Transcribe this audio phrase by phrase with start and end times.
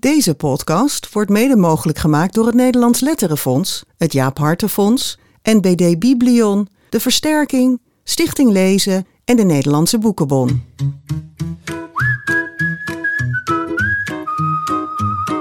[0.00, 6.68] Deze podcast wordt mede mogelijk gemaakt door het Nederlands Letterenfonds, het Jaap Hartenfonds, NBD Biblion,
[6.88, 10.62] de Versterking, Stichting Lezen en de Nederlandse Boekenbon.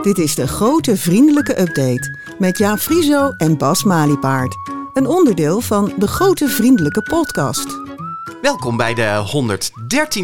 [0.01, 4.55] Dit is de grote vriendelijke update met Jaap Frieso en Bas Maliepaard.
[4.93, 7.79] Een onderdeel van de grote vriendelijke podcast.
[8.41, 9.25] Welkom bij de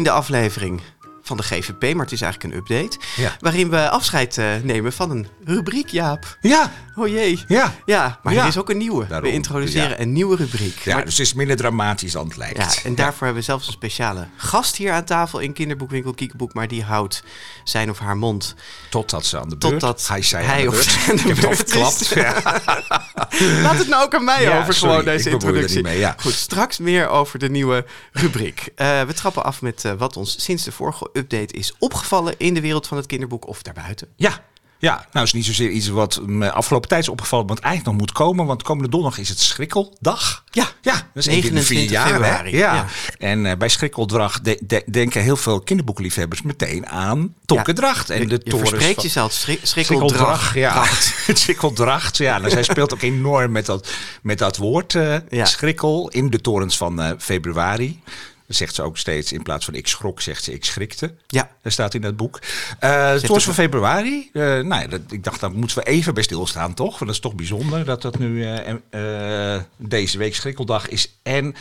[0.04, 0.80] 113e aflevering
[1.26, 2.98] van de GVP, maar het is eigenlijk een update.
[3.16, 3.36] Ja.
[3.40, 6.36] Waarin we afscheid eh, nemen van een rubriek, Jaap.
[6.40, 7.44] Ja, Oh jee.
[7.48, 7.74] ja.
[7.84, 8.42] Ja, maar Ja.
[8.42, 9.06] er is ook een nieuwe.
[9.06, 10.00] Daarom, We introduceren ja.
[10.00, 10.78] een nieuwe rubriek.
[10.78, 12.56] Ja, Maar- dus het is minder dramatisch dan het lijkt.
[12.56, 16.54] ja, en daarvoor hebben we zelfs een speciale gast hier aan tafel in kinderboekwinkel Kiekeboek.
[16.54, 17.22] Maar die houdt
[17.64, 18.54] zijn of haar mond
[18.90, 19.72] Totdat ze aan de beurt.
[19.72, 22.14] totdat hij zei hij of zij aan de beurt is.
[23.62, 25.74] Laat het nou ook aan mij over, sorry, gewoon deze er introductie.
[25.76, 26.14] niet mee, ja.
[26.20, 28.68] Goed, straks meer over de nieuwe rubriek.
[28.76, 32.54] Eh, we trappen af met eh, wat ons sinds de vorige update is opgevallen in
[32.54, 34.08] de wereld van het kinderboek of daarbuiten.
[34.16, 34.44] ja.
[34.78, 37.96] Ja, nou is niet zozeer iets wat me afgelopen tijd is opgevallen, maar het eigenlijk
[37.96, 38.46] nog moet komen.
[38.46, 40.44] Want komende donderdag is het Schrikkeldag.
[40.50, 42.06] Ja, Ja, dat is één keer in de vier 29 jaar.
[42.08, 42.74] februari, Ja.
[42.74, 42.86] ja.
[43.18, 48.10] En eh, bij Schrikkeldracht de- de- denken heel veel kinderboekenliefhebbers meteen aan Tonkendracht.
[48.10, 50.42] En je, de je torens verspreekt van- jezelf schrik, schrikkeldracht.
[50.42, 51.24] Schrikkeldracht, ja.
[51.26, 52.38] Het schrikkeldracht, ja.
[52.38, 53.88] Nou, zij speelt ook enorm met dat,
[54.22, 55.44] met dat woord eh, Ja.
[55.44, 58.00] schrikkel in de torens van eh, februari.
[58.46, 61.14] Dan zegt ze ook steeds, in plaats van ik schrok, zegt ze ik schrikte.
[61.26, 61.50] Ja.
[61.62, 62.40] Dat staat in het boek.
[62.40, 62.46] De
[62.80, 64.30] torens ook- van februari.
[64.32, 66.90] eh, nou ja, dat, ik dacht, daar moeten we even bij stilstaan, toch?
[66.90, 68.44] Want dat is toch bijzonder dat dat nu
[68.90, 71.18] eh, deze week schrikkeldag is.
[71.22, 71.54] En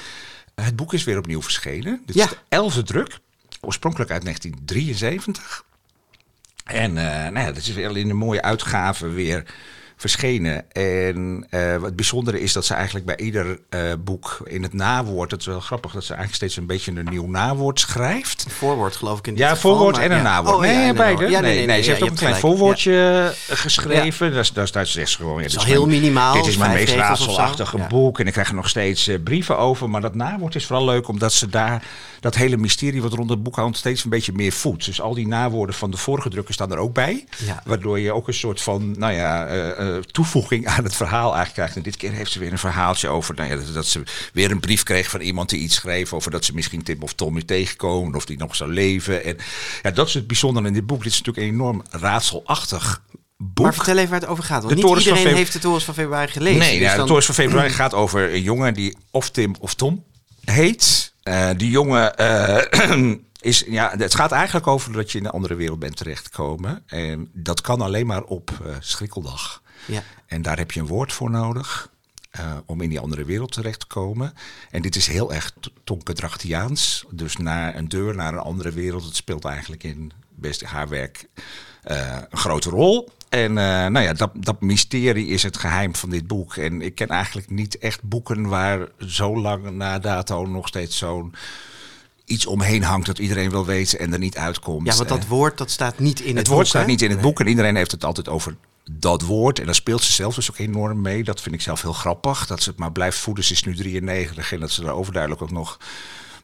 [0.55, 2.01] het boek is weer opnieuw verschenen.
[2.05, 2.23] Dit Ja.
[2.23, 3.19] is de elfde druk.
[3.61, 5.63] Oorspronkelijk uit 1973.
[6.63, 9.43] En nou ja, dat is weer in een mooie uitgave weer
[10.09, 10.71] verschenen.
[10.71, 15.31] En eh, wat bijzondere is dat ze eigenlijk bij ieder eh, boek in het nawoord...
[15.31, 18.45] het is wel grappig dat ze eigenlijk steeds een beetje een nieuw nawoord schrijft.
[18.49, 20.23] Voorwoord geloof ik in dit Ja, geval, voorwoord maar en een ja.
[20.23, 20.55] nawoord.
[20.55, 21.13] Oh, nee, ja, een beide.
[21.13, 21.31] nawoord.
[21.31, 22.55] Ja, nee, nee, ze ja, heeft ook een klein gelijk.
[22.57, 24.33] voorwoordje eh, geschreven.
[24.33, 25.41] Daar, daar ze zegt ze gewoon...
[25.41, 27.87] Ja, dit al is heel mijn- minimaal, Dit is mijn meest raadselachtige Ja.
[27.87, 28.19] boek.
[28.19, 29.89] En ik krijg er nog steeds brieven over.
[29.89, 31.83] Maar dat nawoord is vooral leuk omdat ze daar...
[32.19, 34.85] dat hele mysterie wat rond het boek hangt steeds een beetje meer voedt.
[34.85, 37.25] Dus al die nawoorden van de vorige drukken staan er ook bij.
[37.45, 37.61] Ja.
[37.65, 39.47] Waardoor je ook een soort van nou ja,
[39.99, 41.75] toevoeging aan het verhaal eigenlijk krijgt.
[41.75, 44.51] En dit keer heeft ze weer een verhaaltje over nou ja, dat, dat ze weer
[44.51, 47.33] een brief kreeg van iemand die iets schreef over dat ze misschien Tim of Tom
[47.33, 49.23] weer tegenkomen of die nog zou leven.
[49.23, 49.37] En
[49.81, 51.03] ja, dat is het bijzondere in dit boek.
[51.03, 53.01] Dit is natuurlijk een enorm raadselachtig
[53.37, 53.65] boek.
[53.65, 54.63] Maar vertel even waar het over gaat.
[54.63, 56.59] Want De niet iedereen heeft de torens van februari gelezen.
[56.59, 59.55] Nee, dus ja, dan- de Torens van Februari gaat over een jongen die of Tim
[59.59, 60.03] of Tom
[60.43, 61.13] heet.
[61.23, 63.11] Eh, die jongen eh,
[63.41, 66.83] is, ja, het gaat eigenlijk over dat je in een andere wereld bent terechtgekomen.
[66.85, 69.61] En dat kan alleen maar op eh, schrikkeldag.
[69.85, 70.03] Ja.
[70.25, 71.91] En daar heb je een woord voor nodig.
[72.31, 74.33] eh, om in die andere wereld terecht te komen.
[74.71, 77.05] En dit is heel erg Tonkendrachtiaans.
[77.09, 79.03] Dus naar een deur naar een andere wereld.
[79.05, 81.27] Het speelt eigenlijk in best haar werk
[81.83, 83.09] eh, een grote rol.
[83.29, 86.55] En eh, nou ja, dat, dat mysterie is het geheim van dit boek.
[86.55, 91.33] En ik ken eigenlijk niet echt boeken waar zo lang na dato nog steeds zo'n
[92.25, 94.87] iets omheen hangt dat iedereen wil weten en er niet uitkomt.
[94.87, 97.09] ja, want dat woord dat staat niet in het, het woord boek, staat niet in
[97.09, 98.55] het boek en iedereen heeft het altijd over
[98.91, 99.59] dat woord.
[99.59, 101.23] En daar speelt ze zelf dus ook enorm mee.
[101.23, 102.47] Dat vind ik zelf heel grappig.
[102.47, 103.43] Dat ze het maar blijft voeden.
[103.43, 105.77] Ze is nu 93 en dat ze er overduidelijk ook nog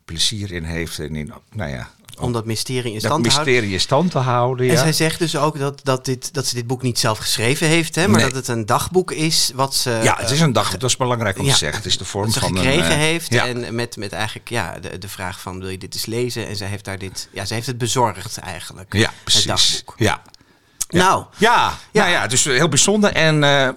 [0.06, 1.00] plezier in heeft.
[1.00, 1.90] En in, nou ja,
[2.20, 3.46] Om dat mysterie in dat stand te houden.
[3.54, 4.66] mysterie in stand te houden.
[4.66, 4.72] Ja.
[4.72, 7.68] En zij zegt dus ook dat, dat, dit, dat ze dit boek niet zelf geschreven
[7.68, 8.26] heeft, hè, maar Nee.
[8.26, 10.72] dat het een dagboek is wat ze, ja, het is een dag.
[10.78, 11.78] Dat is belangrijk om ja, te zeggen.
[11.78, 13.34] Het is de vorm ze van gekregen een, eh, heeft.
[13.34, 13.48] Ja.
[13.48, 16.48] En met, met eigenlijk ja, de, de vraag van wil je dit eens lezen?
[16.48, 18.94] En zij heeft daar dit, ja, zij heeft het bezorgd eigenlijk.
[18.94, 19.46] ja, Het precies.
[19.46, 19.94] dagboek.
[19.98, 20.22] Ja.
[20.90, 22.02] Nou, Ja, Ja.
[22.02, 23.14] Nou ja, dus heel bijzonder.
[23.14, 23.70] En eh,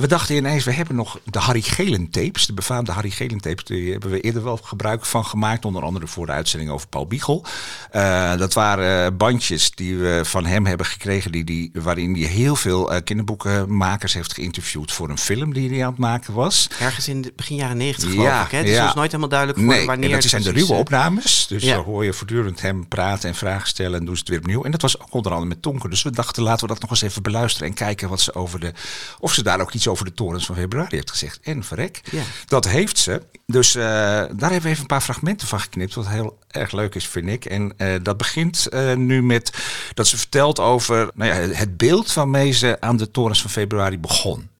[0.00, 2.46] we dachten ineens, we hebben nog de Harry Gelen tapes.
[2.46, 3.64] De befaamde Harry Gelen tapes.
[3.64, 5.64] Die hebben we eerder wel gebruik van gemaakt.
[5.64, 7.44] Onder andere voor de uitzending over Paul Biegel.
[7.90, 11.32] Eh, dat waren eh, bandjes die we van hem hebben gekregen.
[11.32, 15.84] Die, die, waarin hij heel veel eh, kinderboekenmakers heeft geïnterviewd voor een film die hij
[15.84, 16.68] aan het maken was.
[16.80, 18.50] ergens in de begin jaren negentig geloof Ja, ik.
[18.50, 18.58] Hè?
[18.58, 18.84] Het is ja.
[18.84, 21.46] ons nooit helemaal duidelijk voor Nee, wanneer en dat het zijn de ruwe opnames.
[21.46, 21.74] Dus Ja.
[21.74, 24.62] dan hoor je voortdurend hem praten en vragen stellen en doen ze het weer opnieuw.
[24.64, 25.90] En dat was ook onder andere met Tonken.
[25.90, 28.60] Dus we dachten, laten we dat nog eens even beluisteren en kijken wat ze over
[28.60, 28.72] de,
[29.18, 31.40] of ze daar ook iets over de torens van februari heeft gezegd.
[31.42, 32.22] En verrek, Ja.
[32.46, 33.22] dat heeft ze.
[33.46, 36.94] Dus eh, daar hebben we even een paar fragmenten van geknipt, wat heel erg leuk
[36.94, 37.44] is, vind ik.
[37.44, 39.52] En eh, dat begint eh, nu met
[39.94, 43.98] dat ze vertelt over nou ja, het beeld waarmee ze aan de torens van februari
[43.98, 44.50] begon.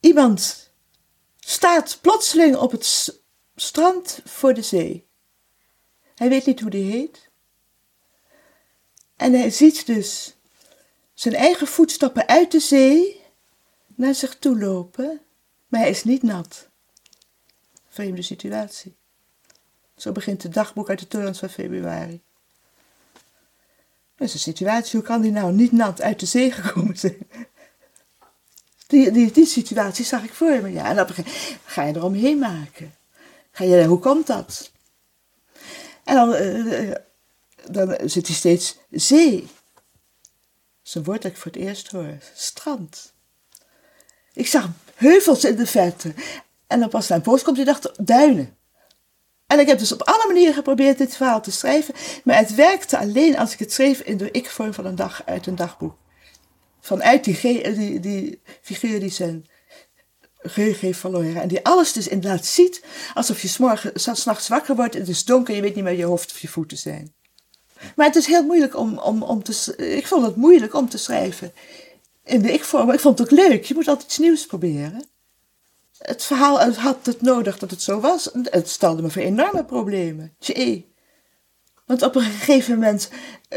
[0.00, 0.70] Iemand
[1.40, 3.14] staat plotseling op het
[3.56, 5.08] strand voor de zee.
[6.14, 7.28] Hij weet niet hoe die heet.
[9.16, 10.34] En hij ziet dus
[11.14, 13.19] zijn eigen voetstappen uit de zee
[14.00, 15.20] naar zich toe lopen,
[15.68, 16.68] maar hij is niet nat.
[17.88, 18.96] Vreemde situatie.
[19.96, 22.22] Zo begint het dagboek uit de torens van februari.
[24.16, 27.28] Dat is een situatie, hoe kan die nou niet nat uit de zee gekomen zijn?
[28.86, 30.88] Die, die, die situatie zag ik voor me, ja.
[30.88, 31.06] En dan
[31.64, 32.94] ga je eromheen maken.
[33.50, 34.72] Ga je, hoe komt dat?
[36.04, 36.94] En dan, uh,
[37.70, 39.48] dan zit hij steeds zee.
[40.92, 42.18] Een woord dat ik voor het eerst hoor.
[42.34, 43.12] Strand.
[44.40, 46.14] Ik zag heuvels in de verte.
[46.66, 48.56] En dan pas na een poos komt hij dacht duinen.
[49.46, 51.94] En ik heb dus op alle manieren geprobeerd dit verhaal te schrijven.
[52.24, 55.46] Maar het werkte alleen als ik het schreef in de ik-vorm van een dag uit
[55.46, 55.96] een dagboek.
[56.80, 59.46] Vanuit die, die, die figuur die zijn
[60.38, 61.42] geheugen verloren.
[61.42, 62.84] En die alles dus inderdaad ziet
[63.14, 63.48] alsof je
[63.94, 64.94] s'nachts wakker wordt.
[64.94, 67.14] Het is donker, je weet niet meer je hoofd of je voeten zijn.
[67.96, 69.76] Maar het is heel moeilijk om, om, om te...
[69.76, 71.52] Ik vond het moeilijk om te schrijven
[72.30, 72.90] in de ik-vorm.
[72.90, 73.64] Ik vond het ook leuk.
[73.64, 75.04] Je moet altijd iets nieuws proberen.
[75.98, 78.30] Het verhaal had het nodig dat het zo was.
[78.42, 80.34] Het stelde me voor enorme problemen.
[80.38, 80.89] Tjee.
[81.90, 83.08] Want op een gegeven moment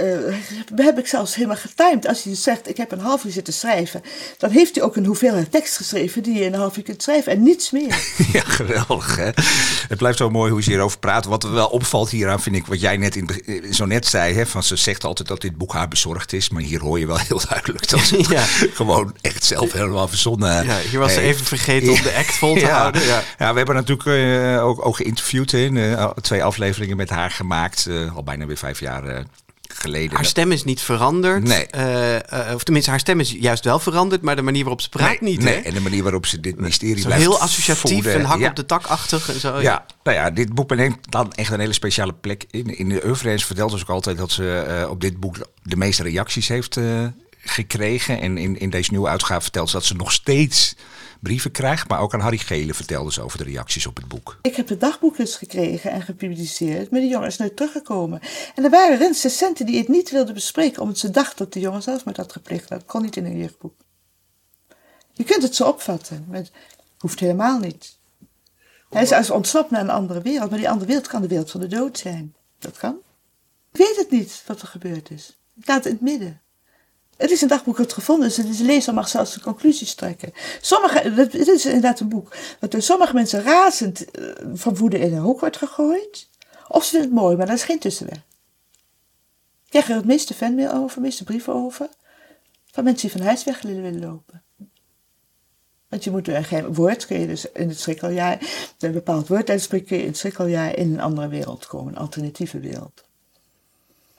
[0.01, 0.35] uh,
[0.75, 2.07] heb ik zelfs helemaal getimed.
[2.07, 4.01] Als hij zegt, ik heb een half uur zitten schrijven,
[4.37, 7.03] dan heeft hij ook een hoeveelheid tekst geschreven die je in een half uur kunt
[7.03, 7.97] schrijven en niets meer.
[8.33, 9.29] Ja, geweldig hè.
[9.87, 11.25] Het blijft zo mooi hoe je hierover praat.
[11.25, 14.45] Wat wel opvalt hieraan vind ik, wat jij net in, eh, zo net zei, hè,
[14.45, 17.19] van ze zegt altijd dat dit boek haar bezorgd is, maar hier hoor je wel
[17.19, 18.43] heel duidelijk dat ze ja.
[18.73, 22.55] gewoon echt zelf helemaal verzonnen Ja, hier was ze even vergeten om de act vol
[22.55, 23.01] te houden.
[23.01, 23.23] Ja.
[23.37, 27.89] ja, we hebben natuurlijk uh, ook, ook geïnterviewd, in uh, twee afleveringen met haar gemaakt,
[28.23, 29.25] al bijna weer vijf jaar
[29.67, 30.15] geleden.
[30.15, 31.43] Haar stem is niet veranderd.
[31.43, 31.67] Nee.
[31.75, 32.19] Uh, uh,
[32.53, 35.41] of tenminste, haar stem is juist wel veranderd, maar de manier waarop ze praat niet.
[35.41, 38.65] Nee, en de manier waarop ze dit mysterie zo Heel associatief en hak op de
[38.65, 39.59] tak-achtig en zo.
[39.61, 39.85] Ja.
[40.03, 42.77] nou ja, dit boek neemt dan echt een hele speciale plek in.
[42.77, 46.03] In de Euvreens vertelt ze ook altijd dat ze uh, op dit boek de meeste
[46.03, 46.79] reacties heeft
[47.39, 48.21] gekregen.
[48.21, 50.75] En in, in deze nieuwe uitgave vertelt ze dat ze nog steeds
[51.23, 51.87] brieven krijgt.
[51.87, 54.39] Maar ook aan Harry Gele vertelde ze over de reacties op het boek.
[54.41, 58.21] Ik heb de dagboekjes gekregen en gepubliceerd, maar die jongen is nooit teruggekomen.
[58.55, 61.81] En er waren recensenten die het niet wilden bespreken, omdat ze dachten dat de jongen
[61.81, 62.69] zelf met had gepleegd.
[62.69, 63.75] Dat kon niet in een jeugdboek.
[65.13, 66.51] Je kunt het zo opvatten, maar het
[66.97, 67.97] hoeft helemaal niet.
[68.89, 71.51] Hij is als ontsnapt naar een andere wereld, maar die andere wereld kan de wereld
[71.51, 72.35] van de dood zijn.
[72.59, 72.97] Dat kan.
[73.71, 75.37] Ik weet het niet wat er gebeurd is.
[75.55, 76.41] Ik laat het in het midden.
[77.17, 78.35] Het is een dagboek dat gevonden is.
[78.35, 80.33] Dus de lezer mag zelfs de conclusies trekken.
[80.61, 85.13] Sommige, dit is inderdaad een boek dat door sommige mensen razend eh, van woede in
[85.13, 86.29] een hoek wordt gegooid.
[86.67, 88.17] Of ze vinden het mooi, maar dat is geen tussenweg.
[88.17, 91.89] Ik krijg er het meeste fanmail over, de meeste brieven over.
[92.71, 94.43] Van mensen die van huis weg willen lopen.
[95.89, 98.39] Want je moet door een geheim woord, kun je dus in het schrikkeljaar,
[98.79, 103.03] een bepaald woord uitspreken, in het schrikkeljaar in een andere wereld komen, een alternatieve wereld.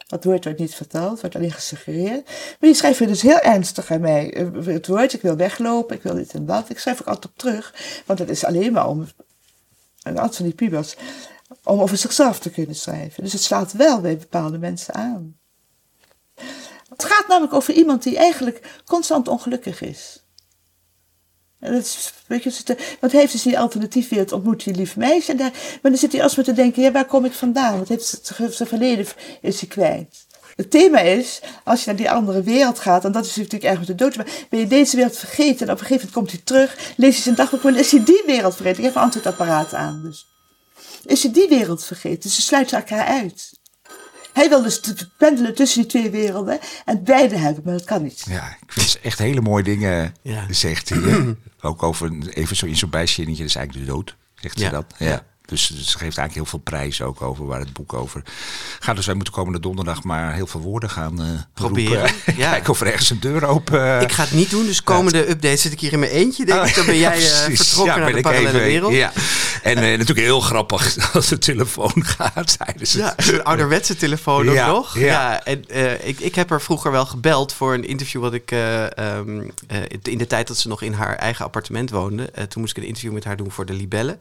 [0.07, 2.25] Dat woord wordt niet verteld, wordt alleen gesuggereerd.
[2.25, 4.51] Maar die schrijven dus heel ernstig aan mij.
[4.65, 6.71] Het woord, ik wil weglopen, ik wil dit en dat.
[6.71, 7.75] Ik schrijf ook altijd op terug,
[8.07, 9.07] want het is alleen maar om,
[10.03, 10.97] een aantal van die pubers,
[11.65, 13.23] om over zichzelf te kunnen schrijven.
[13.23, 15.37] Dus het slaat wel bij bepaalde mensen aan.
[16.89, 20.24] Het gaat namelijk over iemand die eigenlijk constant ongelukkig is.
[21.73, 25.33] Dat want heeft dus die alternatief wereld ontmoet, die lieve meisje.
[25.33, 25.53] En maar
[25.83, 27.77] dan zit hij alsmaar te denken, ja, waar kom ik vandaan?
[27.77, 29.07] Want heeft zijn verleden
[29.41, 30.27] is hij kwijt.
[30.57, 33.79] Het thema is, als je naar die andere wereld gaat, en dat is natuurlijk erg
[33.79, 36.31] met de dood, maar ben je deze wereld vergeten en op een gegeven moment komt
[36.31, 38.79] hij terug, lees je zijn dagboek, en is hij die wereld vergeten?
[38.79, 40.27] Ik heb een antwoordapparaat aan, dus.
[41.05, 42.21] Is hij die wereld vergeten?
[42.21, 43.53] Dus ze sluiten elkaar uit.
[44.35, 44.81] Hij wil dus
[45.17, 48.25] pendelen tussen die twee werelden en beide hebben, maar dat kan niet.
[48.29, 50.47] Ja, ik vind het echt hele mooie dingen, ja.
[50.51, 51.37] zegt hij.
[51.61, 54.95] Ook over, even zo in zo'n bijzinnetje, dat is eigenlijk de dood, zegt ze dat.
[54.99, 55.25] ja.
[55.47, 58.23] Dus ze geeft eigenlijk heel veel prijs ook over waar het boek over
[58.79, 58.97] gaat.
[58.97, 62.11] Dus wij moeten komende donderdag maar heel veel woorden gaan uh, proberen.
[62.37, 62.51] Ja.
[62.51, 64.01] Kijken of er ergens een deur open.
[64.01, 66.45] ik ga het niet doen, dus komende updates zit ik hier in mijn eentje.
[66.45, 66.75] Denk ik.
[66.75, 68.93] Dan ben jij uh, vertrokken naar de parallele wereld.
[68.93, 69.13] Ja.
[69.63, 72.57] En uh, natuurlijk heel grappig als de telefoon gaat.
[72.77, 74.99] Ja, een ouderwetse telefoon ook nog.
[74.99, 75.45] Ja.
[75.45, 75.65] en
[76.07, 78.51] ik, ik heb haar vroeger wel gebeld voor een interview wat ik
[78.99, 79.51] um,
[80.03, 82.31] in de tijd dat ze nog in haar eigen appartement woonde.
[82.49, 84.19] toen moest ik een interview met haar doen voor de Libelle.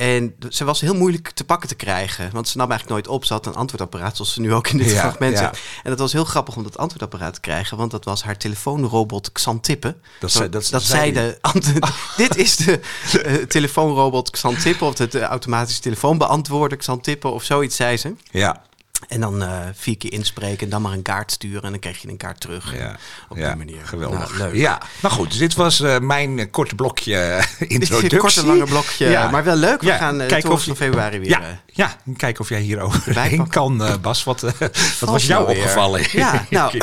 [0.00, 2.30] En ze was heel moeilijk te pakken te krijgen.
[2.32, 3.24] Want ze nam eigenlijk nooit op.
[3.24, 5.52] Ze had een antwoordapparaat, zoals ze nu ook in dit ja, fragment ja.
[5.82, 7.76] En dat was heel grappig om dat antwoordapparaat te krijgen.
[7.76, 9.96] Want dat was haar telefoonrobot Xantippe.
[10.20, 11.38] Dat, Zo, dat, dat zei de...
[12.16, 12.80] dit is de
[13.26, 14.84] uh, telefoonrobot Xantippe.
[14.84, 17.28] Of het uh, automatische telefoonbeantwoorder Xantippe.
[17.28, 18.14] Of zoiets zei ze.
[18.30, 18.62] Ja.
[19.08, 21.62] En dan uh, vier keer inspreken en dan maar een kaart sturen.
[21.62, 22.76] En dan krijg je een kaart terug.
[22.76, 22.96] Ja,
[23.28, 23.80] op die manier.
[23.84, 24.18] Geweldig.
[24.18, 24.54] Nou, leuk.
[24.54, 25.28] Ja, nou goed.
[25.28, 28.08] Dus dit was uh, mijn korte blokje introductie.
[28.08, 29.08] Dit korte, lange blokje.
[29.08, 29.30] Ja.
[29.30, 29.80] Maar wel leuk.
[29.80, 31.28] We ja, gaan uh, kijken of je, februari weer...
[31.28, 34.24] Ja, ja, kijken of jij hier overheen kan, Bas.
[34.24, 34.40] Wat,
[35.00, 36.06] wat was jou opgevallen?
[36.12, 36.76] Ja, nou,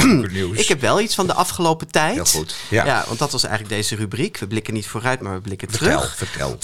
[0.53, 2.13] ik heb wel iets van de afgelopen tijd.
[2.13, 2.55] Heel goed.
[2.69, 3.03] Ja.
[3.07, 4.37] want dat was eigenlijk deze rubriek.
[4.37, 6.15] We blikken niet vooruit, maar we blikken terug.
[6.17, 6.57] Vertel,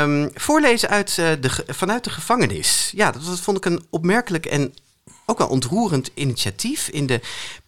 [0.00, 2.92] um, voorlezen uit, de, vanuit de gevangenis.
[2.94, 4.74] Ja, dat, dat vond ik een opmerkelijk en
[5.26, 6.88] ook wel ontroerend initiatief.
[6.88, 7.20] In de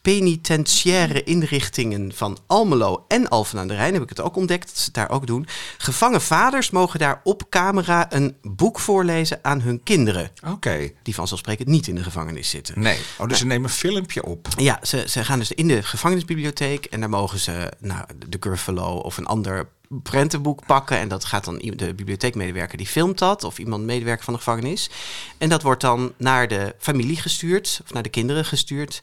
[0.06, 4.76] penitentiaire inrichtingen van Almelo en Alphen aan de Rijn heb ik het ook ontdekt dat
[4.76, 5.46] ze het daar ook doen.
[5.78, 10.30] Gevangen vaders mogen daar op camera een boek voorlezen aan hun kinderen.
[10.44, 10.90] Oké.
[11.02, 12.80] Die vanzelfsprekend niet in de gevangenis zitten.
[12.80, 12.98] Nee.
[13.18, 14.48] Oh, dus ze nemen een filmpje op.
[14.56, 18.96] Ja, ze, ze gaan dus in de gevangenisbibliotheek en daar mogen ze nou, de Gruffalo
[18.96, 20.98] of een ander prentenboek pakken.
[20.98, 23.44] En dat gaat dan de bibliotheekmedewerker die filmt dat.
[23.44, 24.90] Of iemand medewerker van de gevangenis.
[25.38, 27.80] En dat wordt dan naar de familie gestuurd.
[27.84, 29.02] Of naar de kinderen gestuurd.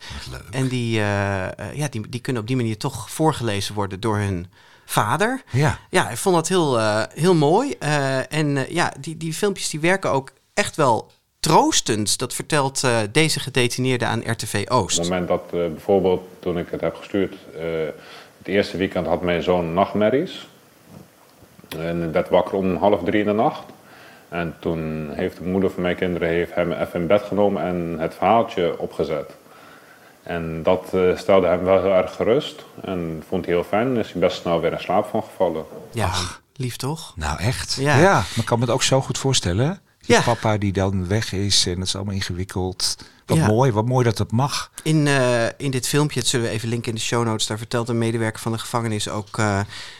[0.51, 4.47] En die, uh, ja, die, die kunnen op die manier toch voorgelezen worden door hun
[4.85, 5.41] vader.
[5.51, 7.75] Ja, ja ik vond dat heel, uh, heel mooi.
[7.79, 12.17] Uh, en ja, die, die filmpjes die werken ook echt wel troostend.
[12.19, 14.97] Dat vertelt deze gedetineerde aan RTV Oost.
[14.97, 17.35] Op het moment dat bijvoorbeeld toen ik het heb gestuurd...
[18.37, 20.47] het eerste weekend had mijn zoon nachtmerries.
[21.77, 23.63] En werd wakker om half drie in de nacht.
[24.29, 27.95] En toen heeft de moeder van mijn kinderen heeft hem even in bed genomen en
[27.99, 29.35] het verhaaltje opgezet.
[30.23, 32.63] En dat uh, stelde hem wel heel erg gerust.
[32.81, 33.87] En vond hij heel fijn.
[33.87, 35.65] En is hij best snel weer in slaap van gevallen.
[35.91, 36.11] Ja,
[36.55, 37.13] lief toch?
[37.15, 37.73] Nou echt?
[37.79, 37.97] Ja.
[37.97, 39.81] ja, maar ik kan me het ook zo goed voorstellen.
[39.99, 40.21] Je ja.
[40.21, 42.97] papa die dan weg is en het is allemaal ingewikkeld.
[43.25, 44.71] Wat mooi, wat mooi dat het mag.
[44.83, 47.57] In, uh, in dit filmpje, dat zullen we even linken in de show notes, daar
[47.57, 49.59] vertelt een medewerker van de gevangenis ook uh,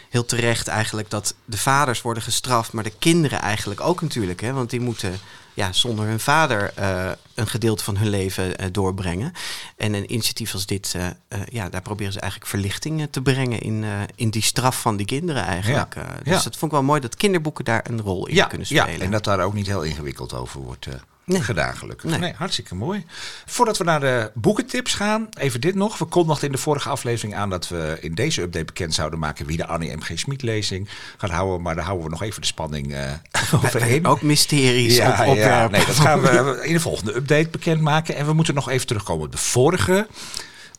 [0.10, 4.42] heel terecht eigenlijk dat de vaders worden gestraft, maar de kinderen eigenlijk ook natuurlijk.
[4.42, 5.20] Hè, want die moeten
[5.54, 9.34] ja, zonder hun vader uh, een gedeelte van hun leven uh, doorbrengen.
[9.78, 11.08] En een initiatief als dit, uh,
[11.46, 15.44] ja, daar proberen ze eigenlijk verlichting te brengen in, in die straf van die kinderen
[15.44, 15.96] eigenlijk.
[15.96, 16.02] Ja.
[16.24, 16.44] dus ja.
[16.44, 18.98] dat vond ik wel mooi dat kinderboeken daar een rol in ja, kunnen spelen.
[18.98, 20.88] Ja, en dat daar ook niet heel ingewikkeld over wordt
[21.26, 21.42] nee.
[21.42, 22.20] gedaan, gelukkig.
[22.20, 22.34] Nee.
[22.36, 23.06] hartstikke mooi.
[23.46, 25.98] Voordat we naar de boekentips gaan, even dit nog.
[25.98, 29.46] We kondigden in de vorige aflevering aan dat we in deze update bekend zouden maken
[29.46, 30.12] wie de Annie M.G.
[30.16, 31.62] Smit lezing gaat houden.
[31.62, 33.12] Maar daar houden we nog even de spanning uh,
[33.54, 34.06] overheen.
[34.06, 38.16] Ook mysteries ja, op, ja, nee, dat gaan we in de volgende update bekendmaken.
[38.16, 40.08] En we moeten nog even terugkomen op de vorige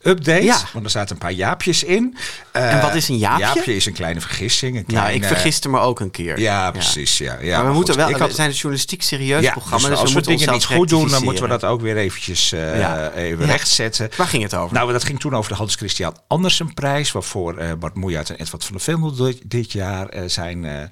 [0.05, 0.43] update.
[0.43, 0.59] Ja.
[0.73, 2.17] Want er zaten een paar jaapjes in.
[2.53, 3.45] Uh, en wat is een jaapje?
[3.45, 4.77] Jaapje is een kleine vergissing.
[4.77, 6.39] Een nou, ik vergiste me ook een keer.
[6.39, 7.17] Ja, precies.
[7.17, 7.57] Ja, ja.
[7.57, 8.27] Maar we moeten wel, had...
[8.27, 9.77] we zijn een journalistiek serieus ja, programma.
[9.77, 11.97] Dus, dus als we, we dingen niet goed doen, dan moeten we dat ook weer
[11.97, 13.11] eventjes uh, ja.
[13.11, 14.09] even rechtzetten.
[14.17, 14.75] Waar ging het over?
[14.75, 17.11] Nou, dat ging toen over de Hans Christian Andersen prijs.
[17.11, 20.89] Waarvoor uh, Bart Moejaert en Edward van der Vendel dit jaar zijn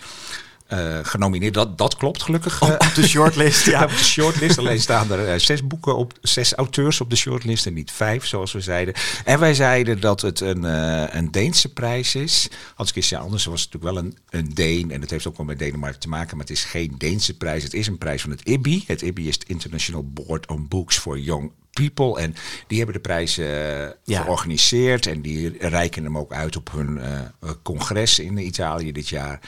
[0.73, 1.53] uh, genomineerd.
[1.53, 2.61] Dat, dat klopt gelukkig.
[2.61, 3.83] Op, op de shortlist, ja.
[3.83, 4.57] op de shortlist.
[4.57, 8.25] Alleen staan er uh, zes boeken op, zes auteurs op de shortlist en niet vijf,
[8.25, 8.93] zoals we zeiden.
[9.25, 12.49] En wij zeiden dat het een, uh, een Deense prijs is.
[12.75, 14.91] Hans Christian Andersen was natuurlijk wel een, een Deen.
[14.91, 16.37] En dat heeft ook wel met Denemarken te maken.
[16.37, 17.63] Maar het is geen Deense prijs.
[17.63, 18.83] Het is een prijs van het IBI.
[18.87, 22.19] Het IBI is het International Board on Books for Young People.
[22.19, 22.35] En
[22.67, 23.47] die hebben de prijs uh,
[24.03, 24.21] ja.
[24.21, 25.05] georganiseerd.
[25.05, 29.39] En die reiken hem ook uit op hun uh, congres in Italië dit jaar.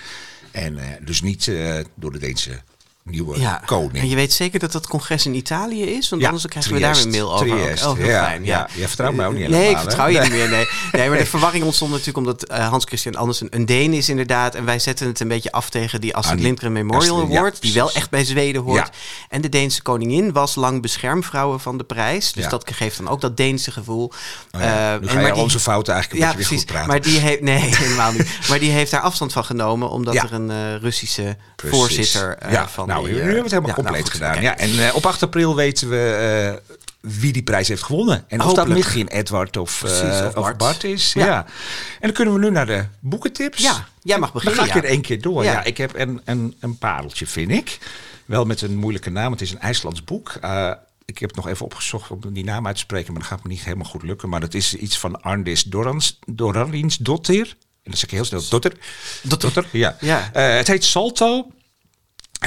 [0.56, 2.62] En uh, dus niet uh, door de Deense
[3.10, 3.62] nieuwe ja.
[3.66, 3.98] koning.
[3.98, 6.10] En je weet zeker dat dat congres in Italië is?
[6.10, 7.48] Want ja, anders krijgen we daar een mail over.
[7.48, 7.86] Triest.
[7.86, 8.46] Oh, heel ja, fijn.
[8.46, 8.70] Ja.
[8.74, 9.62] Je vertrouwt mij ook niet helemaal.
[9.62, 10.50] Nee, ik vertrouw je niet meer.
[10.50, 10.68] Nee.
[10.92, 14.56] nee, maar de verwarring ontstond natuurlijk omdat uh, Hans Christian Andersen een Deen is inderdaad.
[14.56, 17.62] En wij zetten het een beetje af tegen die Astrid Lindgren Memorial Astrid, Award.
[17.62, 18.90] die wel echt bij Zweden hoort.
[19.30, 22.32] En de Deense koningin was lang beschermvrouwen van de prijs.
[22.32, 24.12] Dus dat geeft dan ook dat Deense gevoel.
[24.52, 24.68] Oh uh,
[25.02, 26.88] ga je onze fouten eigenlijk een beetje precies, weer goed praten.
[26.88, 28.40] Maar die heeft, nee, helemaal niet.
[28.50, 29.90] Maar die heeft daar afstand van genomen.
[29.90, 34.42] Omdat er een uh, Russische voorzitter van nou, nu hebben we het helemaal compleet gedaan.
[34.42, 36.76] Ja, en uh, op 8 april weten we uh,
[37.20, 38.26] wie die prijs heeft gewonnen.
[38.28, 38.68] En of Hopelijk.
[38.68, 40.52] dat misschien Edward of, Precies, of, Bart.
[40.52, 40.84] of, Bart.
[40.84, 41.14] is.
[41.14, 41.26] Ja.
[41.26, 41.46] ja.
[41.46, 43.62] En dan kunnen we nu naar de boekentips.
[43.62, 44.58] Ja, jij mag beginnen.
[44.58, 44.88] Dan ga ik ja.
[44.88, 45.44] er één keer door.
[45.44, 45.52] Ja.
[45.52, 47.80] ja, ik heb een, een, een pareltje, vind ik.
[48.26, 49.32] Wel met een moeilijke naam.
[49.32, 50.34] Het is een IJslands boek.
[50.44, 50.72] Uh,
[51.06, 53.44] ik heb het nog even opgezocht om die naam uit te spreken, maar dat gaat
[53.44, 54.30] me niet helemaal goed lukken.
[54.30, 57.56] Maar dat is iets van Arndis Dorans, Doralins Dottir.
[57.84, 58.44] En dat zeg ik heel snel.
[58.50, 58.74] Dotter.
[59.22, 59.54] Dotter.
[59.54, 59.98] Dotter ja.
[60.00, 60.32] ja.
[60.36, 61.52] Uh, het heet Salto.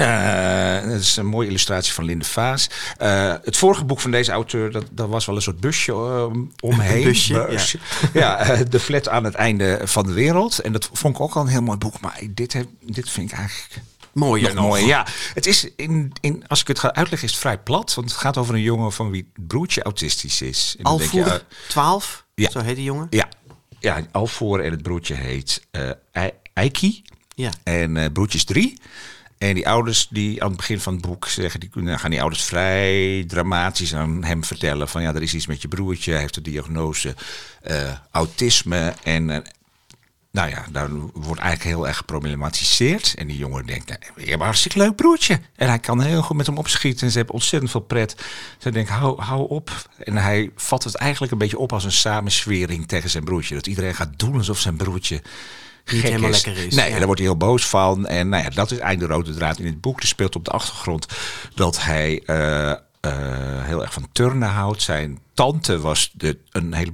[0.00, 2.70] Uh, dat is een mooie illustratie van Linde Vaas.
[3.02, 6.26] Uh, het vorige boek van deze auteur, dat, dat was wel een soort busje uh,
[6.60, 7.04] omheen.
[7.04, 7.78] busje, busje.
[8.12, 10.58] Ja, ja de flat aan het einde van de wereld.
[10.58, 12.00] En dat vond ik ook al een heel mooi boek.
[12.00, 13.80] Maar dit, heb, dit vind ik eigenlijk
[14.12, 14.64] mooier nog.
[14.64, 15.06] Mooi, ja.
[15.34, 17.94] Het is in, in, als ik het ga uitleggen, is het vrij plat.
[17.94, 20.76] Want het gaat over een jongen van wie het broertje autistisch is.
[20.82, 22.50] Alvoer, je, 12, ja.
[22.50, 23.06] zo heet die jongen?
[23.10, 23.28] Ja,
[23.78, 25.66] ja Alvoer en het broertje heet
[26.52, 27.02] Eiki.
[27.34, 27.50] Ja.
[27.62, 28.78] En broertje is drie.
[29.38, 32.20] En die ouders die aan het begin van het boek zeggen, die kunnen, gaan die
[32.20, 36.20] ouders vrij dramatisch aan hem vertellen van ja, er is iets met je broertje, hij
[36.20, 37.14] heeft de diagnose
[37.70, 39.38] uh, autisme en uh,
[40.30, 43.14] nou ja, daar wordt eigenlijk heel erg geproblematiseerd.
[43.16, 45.40] En die jongen denkt, nou, je hebt een hartstikke leuk broertje.
[45.56, 48.16] En hij kan heel goed met hem opschieten en ze hebben ontzettend veel pret.
[48.58, 49.88] Ze denkt, hou, hou op.
[50.04, 53.54] En hij vat het eigenlijk een beetje op als een samenswering tegen zijn broertje.
[53.54, 55.22] Dat iedereen gaat doen alsof zijn broertje
[55.92, 56.44] niet helemaal is.
[56.44, 56.74] lekker is.
[56.74, 56.96] Nee, ja.
[56.96, 58.06] daar wordt hij heel boos van.
[58.06, 60.00] En nou ja, dat is eigenlijk de rode draad in het boek.
[60.00, 61.06] Er speelt op de achtergrond
[61.54, 62.72] dat hij uh,
[63.62, 64.82] heel erg van turnen houdt.
[64.82, 66.92] Zijn tante was de, een hele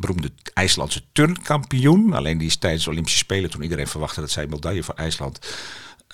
[0.00, 2.12] beroemde IJslandse turnkampioen.
[2.12, 4.94] Alleen die is tijdens de Olympische Spelen, toen iedereen verwachtte dat zij een medaille voor
[4.94, 5.38] IJsland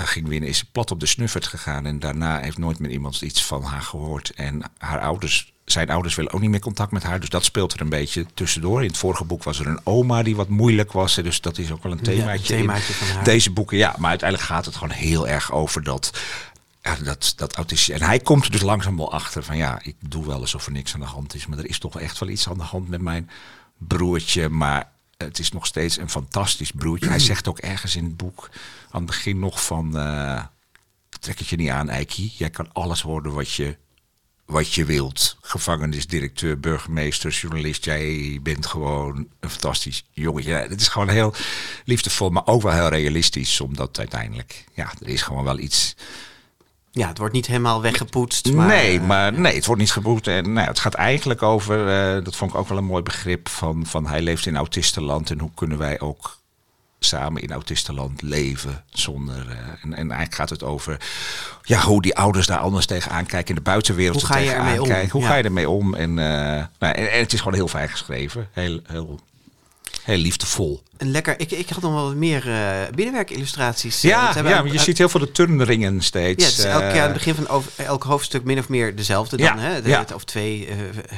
[0.04, 1.86] ging winnen, is plat op de snuffert gegaan.
[1.86, 4.30] En daarna heeft nooit meer iemand iets van haar gehoord.
[4.30, 7.20] En haar ouders, zijn ouders willen ook niet meer contact met haar.
[7.20, 8.82] Dus dat speelt er een beetje tussendoor.
[8.82, 11.14] In het vorige boek was er een oma die wat moeilijk was.
[11.14, 13.24] Dus dat is ook wel een themaatje, ja, themaatje in van haar.
[13.24, 13.76] deze boeken.
[13.76, 16.10] Ja, maar uiteindelijk gaat het gewoon heel erg over dat
[16.82, 17.92] ja, dat, dat autistische.
[17.92, 20.72] En hij komt er dus langzaam wel achter van ja, ik doe wel alsof er
[20.72, 21.46] niks aan de hand is.
[21.46, 23.30] Maar er is toch echt wel iets aan de hand met mijn
[23.78, 24.48] broertje.
[24.48, 27.08] Maar het is nog steeds een fantastisch broertje.
[27.08, 28.48] Hij zegt ook ergens in het boek
[28.90, 29.96] aan het begin nog van...
[29.96, 30.42] Uh,
[31.20, 32.32] trek het je niet aan, Eiki.
[32.36, 33.76] Jij kan alles worden wat je,
[34.46, 35.36] wat je wilt.
[35.40, 37.84] Gevangenisdirecteur, burgemeester, journalist.
[37.84, 40.50] Jij bent gewoon een fantastisch jongetje.
[40.50, 41.34] Ja, het is gewoon heel
[41.84, 43.60] liefdevol, maar ook wel heel realistisch.
[43.60, 45.94] Omdat uiteindelijk, ja, er is gewoon wel iets
[46.96, 48.52] ja, het wordt niet helemaal weggepoetst.
[48.52, 50.26] Maar, nee, eh, maar nee, het wordt niet gepoetst.
[50.26, 51.78] En nou, het gaat eigenlijk over,
[52.16, 55.30] uh, dat vond ik ook wel een mooi begrip, van, van hij leeft in autistenland
[55.30, 56.38] en hoe kunnen wij ook
[57.06, 59.46] samen in autistenland leven zonder.
[59.46, 61.00] Uh, en, en eigenlijk gaat het over
[61.62, 64.20] ja, hoe die ouders daar anders tegenaan kijken in de buitenwereld.
[64.22, 65.10] Hoe ga je ermee om?
[65.10, 65.94] Hoe ga je ermee om?
[65.94, 68.48] En, uh, nou, en, en, het is gewoon heel fijn geschreven.
[68.52, 69.20] Heel, heel
[70.06, 70.82] heel liefdevol.
[70.96, 71.40] En lekker.
[71.40, 74.00] Ik, ik had nog wel wat meer uh, binnenwerkillustraties.
[74.00, 76.56] Ja, ja maar je ziet heel veel de turnringen steeds.
[76.56, 79.36] Ja, elke keer aan het eh, begin van over, elk hoofdstuk min of meer dezelfde
[79.36, 79.46] dan.
[79.46, 79.82] Ja, hè?
[79.82, 80.06] De, ja.
[80.14, 80.74] Of twee uh,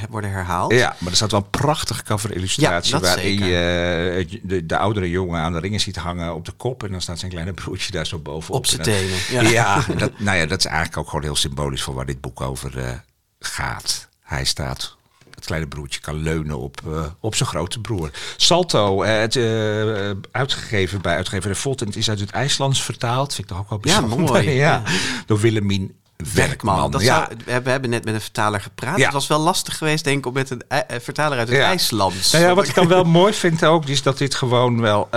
[0.09, 0.73] worden herhaald.
[0.73, 2.93] Ja, maar er staat wel een prachtige cover-illustratie...
[2.93, 6.83] Ja, waarin je de, de, oudere jongen aan de ringen ziet hangen op de kop...
[6.83, 8.57] en dan staat zijn kleine broertje daar zo bovenop.
[8.57, 9.17] Op zijn tenen.
[9.29, 11.81] Ja, ja dat, nou ja, dat is eigenlijk ook gewoon heel symbolisch...
[11.81, 13.03] voor waar dit boek over
[13.39, 14.07] gaat.
[14.21, 14.97] Hij staat
[15.39, 18.11] het kleine broertje kan leunen op, uh, op zijn grote broer.
[18.37, 21.81] Salto, uh, het, uh, uitgegeven bij uitgever Volt.
[21.81, 23.33] En het is uit het IJslands vertaald.
[23.33, 24.17] Vind ik toch ook wel bijzonder.
[24.19, 24.49] Ja, mooi.
[24.49, 24.83] ja.
[25.25, 25.95] Door Willemien
[26.33, 26.91] Werkman.
[26.91, 27.29] Dat ja.
[27.45, 28.97] we hebben net met een vertaler gepraat.
[28.97, 29.03] Ja.
[29.03, 31.65] Het was wel lastig geweest, denk ik, om met een vertaler uit het ja.
[31.65, 32.31] IJslands.
[32.31, 35.07] Nou ja, wat ik dan wel mooi vind ook, is dat dit gewoon wel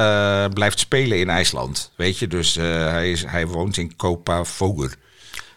[0.55, 1.91] blijft spelen in IJsland.
[1.97, 4.96] Weet je, dus hij, is, hij woont in Kopa Voger.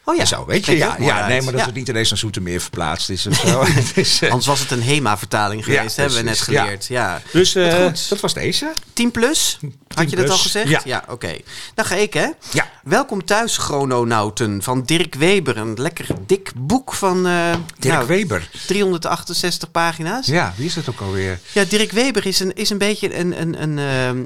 [0.06, 0.26] Oh ja.
[0.26, 0.78] Zo, weet je?
[0.78, 3.66] Ja, ja nee, maar dat het niet ineens naar Zoetermeer verplaatst is of zo.
[4.02, 4.30] is, uh...
[4.30, 6.86] Anders was het een HEMA-vertaling geweest, hebben we net geleerd.
[6.86, 7.22] Ja.
[7.32, 8.74] Dus uh, dat was deze.
[8.94, 9.60] 10 plus?
[9.94, 10.70] Had je dat al gezegd?
[10.70, 10.82] Ja.
[10.86, 11.38] ja Oké.
[11.74, 12.28] Dan ga ik, hè?
[12.52, 12.70] Ja.
[12.84, 15.58] Welkom thuis, chrononauten, van Dirk Weber.
[15.58, 17.28] Een lekker dik boek van...
[17.28, 18.50] Uh, Dirk nou, Weber.
[18.68, 20.26] 368 pagina's.
[20.26, 21.40] Ja, wie is dat ook alweer?
[21.52, 23.78] Ja, Dirk Weber is een, is een beetje een, een, een,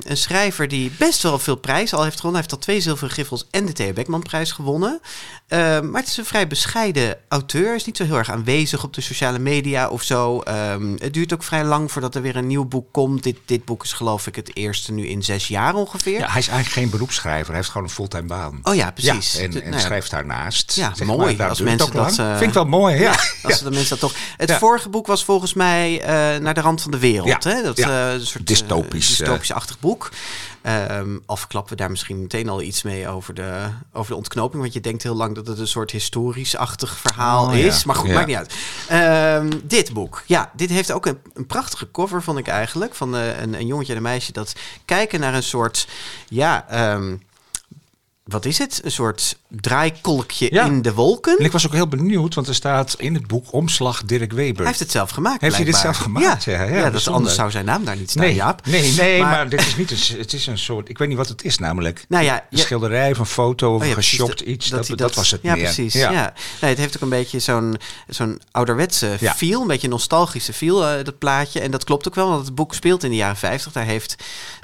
[0.06, 2.42] een schrijver die best wel veel prijs al heeft gewonnen.
[2.42, 5.00] Hij heeft al twee zilveren griffels en de Theo Beckman-prijs gewonnen.
[5.50, 7.76] Ehm, maar het is een vrij bescheiden auteur.
[7.76, 10.44] Is niet zo heel erg aanwezig op de sociale media of zo.
[10.48, 13.24] Um, het duurt ook vrij lang voordat er weer een nieuw boek komt.
[13.24, 16.20] Dit, dit boek is geloof ik het eerste nu in zes jaar ongeveer.
[16.20, 17.48] Ja, hij is eigenlijk geen beroepsschrijver.
[17.48, 18.60] Hij heeft gewoon een fulltime baan.
[18.64, 19.34] Oh ja, precies.
[19.34, 20.74] Ja, en, en nou schrijft daarnaast.
[20.76, 21.36] Ja, mooi.
[21.36, 22.18] Maar, als mensen dat...
[22.20, 23.16] Uh, Vind ik wel mooi, ja.
[23.44, 24.14] als de mensen dat toch...
[24.38, 27.44] Het vorige boek was volgens mij uh, Naar de rand van de wereld.
[27.44, 27.62] Hè?
[27.62, 29.08] Dat, uh, een soort dystopisch.
[29.08, 30.10] dystopisch-achtig boek.
[30.64, 34.62] Um, al verklappen we daar misschien meteen al iets mee over de, over de ontknoping.
[34.62, 37.84] Want je denkt heel lang dat het een soort historisch-achtig verhaal oh, is.
[37.84, 38.56] Maar goed, maakt niet uit.
[39.42, 40.24] Um, dit boek.
[40.26, 42.96] Ja, dit heeft ook een, een prachtige cover, vond ik eigenlijk.
[42.96, 45.88] Van uh, een, een jongetje en een meisje dat kijken naar een soort...
[46.28, 47.22] Ja, um,
[48.30, 48.82] wat is het?
[48.84, 51.38] Een soort draaikolkje in de wolken.
[51.38, 54.58] En ik was ook heel benieuwd, want er staat in het boek Omslag Dirk Weber.
[54.58, 55.42] Hij heeft het zelf gemaakt.
[55.42, 56.44] Heeft hij dit zelf gemaakt?
[56.44, 58.66] Ja, ja, ja, dat anders zou zijn naam daar niet staan, nee, Jaap.
[58.66, 61.28] Nee, nee, maar, dit is niet een, het is een soort, ik weet niet wat
[61.28, 62.06] het is namelijk.
[62.08, 65.42] Nou ja, een schilderij of een foto of oh, geshopt iets, dat, dat, was het
[65.42, 65.64] ja, meer.
[65.64, 66.34] Precies, ja.
[66.62, 71.04] Nee, het heeft ook een beetje zo'n zo'n ouderwetse feel, een beetje nostalgische feel, uh,
[71.04, 71.60] dat plaatje.
[71.60, 73.72] En dat klopt ook wel, want het boek speelt in de jaren 50.
[73.72, 74.16] Daar heeft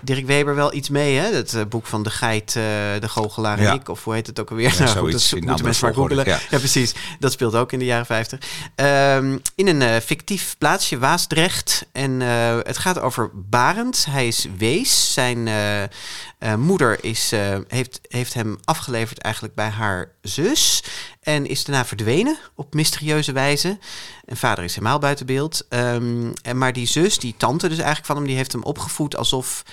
[0.03, 1.33] Dirk Weber wel iets mee, hè?
[1.33, 2.63] Het uh, boek van de geit, uh,
[2.99, 4.71] de goochelaar en ik, of hoe heet het ook alweer?
[4.71, 6.25] Ja, nou, zoiets dat moeten mensen maar googelen.
[6.25, 6.39] Ja.
[6.49, 6.57] ja.
[6.57, 6.93] precies.
[7.19, 8.39] Dat speelt ook in de jaren 50.
[8.75, 11.85] Um, in een uh, fictief plaatsje, Waasdrecht.
[11.91, 14.05] En uh, het gaat over Barend.
[14.09, 15.13] Hij is wees.
[15.13, 17.31] Zijn uh, moeder is,
[17.67, 20.83] heeft, heeft hem afgeleverd eigenlijk bij haar zus.
[21.21, 23.77] En is daarna verdwenen op mysterieuze wijze.
[24.25, 25.65] En vader is helemaal buiten beeld.
[25.69, 29.15] Um, en maar die zus, die tante dus eigenlijk van hem, die heeft hem opgevoed
[29.15, 29.63] alsof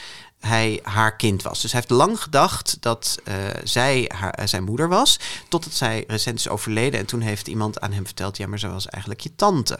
[0.47, 1.61] hij haar kind was.
[1.61, 6.05] Dus hij heeft lang gedacht dat uh, zij haar, uh, zijn moeder was, totdat zij
[6.07, 7.01] recent is overleden.
[7.01, 9.79] En toen heeft iemand aan hem verteld, ja, maar ze was eigenlijk je tante.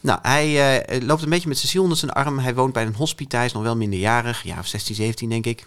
[0.00, 2.38] Nou, hij uh, loopt een beetje met zijn ziel onder zijn arm.
[2.38, 5.46] Hij woont bij een hospita, hij is nog wel minderjarig, ja, of 16, 17 denk
[5.46, 5.66] ik.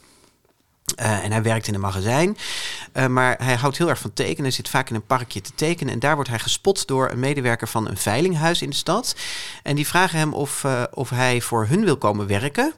[0.96, 2.38] En hij werkt in een magazijn.
[3.10, 4.44] Maar hij houdt heel erg van tekenen.
[4.44, 5.94] Hij zit vaak in een parkje te tekenen.
[5.94, 9.16] En daar wordt hij gespot door een medewerker van een veilinghuis in de stad.
[9.64, 12.74] En die vragen hem of, of hij voor hun wil komen werken.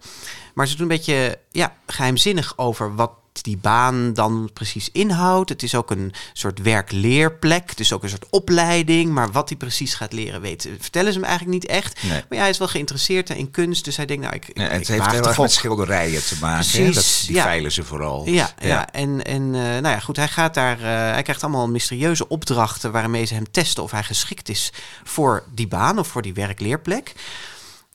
[0.57, 5.49] Maar ze doen een beetje ja, geheimzinnig over wat die baan dan precies inhoudt.
[5.49, 9.11] Het is ook een soort werkleerplek, dus ook een soort opleiding.
[9.11, 12.03] Maar wat hij precies gaat leren, weet, vertellen ze hem eigenlijk niet echt.
[12.03, 14.49] Maar ja, hij is wel geïnteresseerd in kunst, dus hij denkt, nou, ik.
[14.53, 16.83] Ja, het ik heeft heel erg met schilderijen te maken.
[16.85, 16.91] hè?
[16.91, 17.43] Dat, die ja.
[17.43, 18.29] veilen ze vooral.
[18.29, 18.91] Ja, ja.
[18.91, 22.91] en, en eh, nou ja, goed, hij gaat daar, eh, hij krijgt allemaal mysterieuze opdrachten
[22.91, 24.71] waarmee ze hem testen of hij geschikt is
[25.03, 27.13] voor die baan of voor die werkleerplek.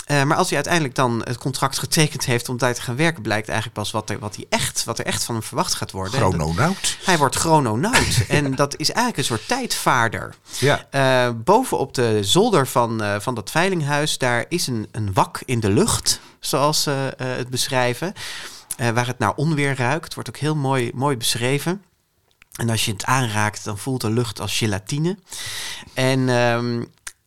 [0.04, 3.22] Eh, maar als hij uiteindelijk dan het contract getekend heeft om daar te gaan werken,
[3.22, 5.90] blijkt eigenlijk pas wat er, wat hij echt, wat er echt van hem verwacht gaat
[5.90, 6.12] worden.
[6.12, 6.96] Chrononaut.
[7.04, 8.26] hij wordt chrononaut.
[8.28, 10.34] en dat is eigenlijk een soort tijdvaarder.
[10.58, 10.86] Ja.
[10.90, 15.42] Eh, boven op de zolder van, eh, van dat veilinghuis, daar is een, een wak
[15.44, 18.12] in de lucht, zoals ze het beschrijven.
[18.76, 20.14] waar het naar onweer ruikt.
[20.14, 21.82] Wordt ook heel mooi, mooi beschreven.
[22.52, 25.18] En als je het aanraakt, dan voelt de lucht als gelatine.
[25.94, 26.82] En ehm,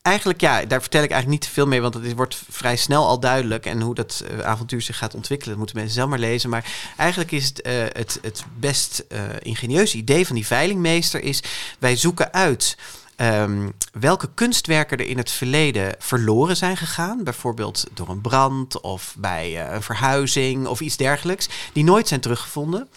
[0.06, 3.08] eigenlijk, ja, daar vertel ik eigenlijk niet te veel mee, want het wordt vrij snel
[3.08, 3.66] al duidelijk.
[3.66, 6.50] En hoe dat eh, avontuur zich gaat ontwikkelen, dat moeten mensen zelf maar lezen.
[6.50, 6.66] Maar
[6.98, 11.44] eigenlijk is het, eh, het, het best eh ingenieuze idee van die veilingmeester is...
[11.80, 12.78] wij zoeken uit
[13.16, 17.24] ehm, welke kunstwerken er in het verleden verloren zijn gegaan.
[17.24, 21.50] Bijvoorbeeld door een brand of bij een verhuizing of iets dergelijks.
[21.74, 22.90] Die nooit zijn teruggevonden.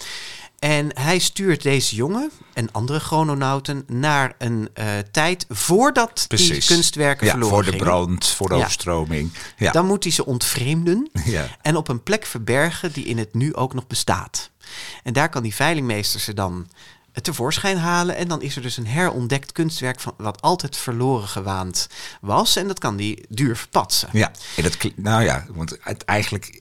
[0.58, 6.66] En hij stuurt deze jongen en andere chrononauten naar een eh, tijd voordat die Precies.
[6.66, 7.84] kunstwerken ja, verloren voor de gingen.
[7.86, 8.60] brand, voor de Ja.
[8.60, 9.32] overstroming.
[9.56, 9.72] Ja.
[9.72, 11.10] Dan moet hij ze ontvreemden
[11.62, 14.50] en op een plek verbergen die in het nu ook nog bestaat.
[15.02, 16.68] En daar kan die veilingmeester ze dan
[17.22, 18.16] tevoorschijn halen.
[18.16, 21.88] En dan is er dus een herontdekt kunstwerk van wat altijd verloren gewaand
[22.20, 22.56] was.
[22.56, 24.08] En dat kan die duur verpatsen.
[24.12, 26.60] Ja, en dat, nou ja, want het eigenlijk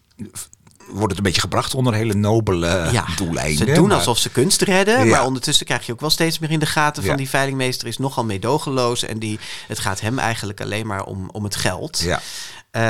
[0.90, 3.68] wordt het een beetje gebracht onder hele nobele Ja, doeleinden.
[3.68, 5.12] ze doen maar- alsof ze kunst redden, Ja.
[5.12, 7.18] maar ondertussen krijg je ook wel steeds meer in de gaten van Ja.
[7.18, 11.44] die veilingmeester is nogal meedogenloos en die, het gaat hem eigenlijk alleen maar om, om
[11.44, 12.00] het geld.
[12.00, 12.22] Ja.
[12.78, 12.84] Eh,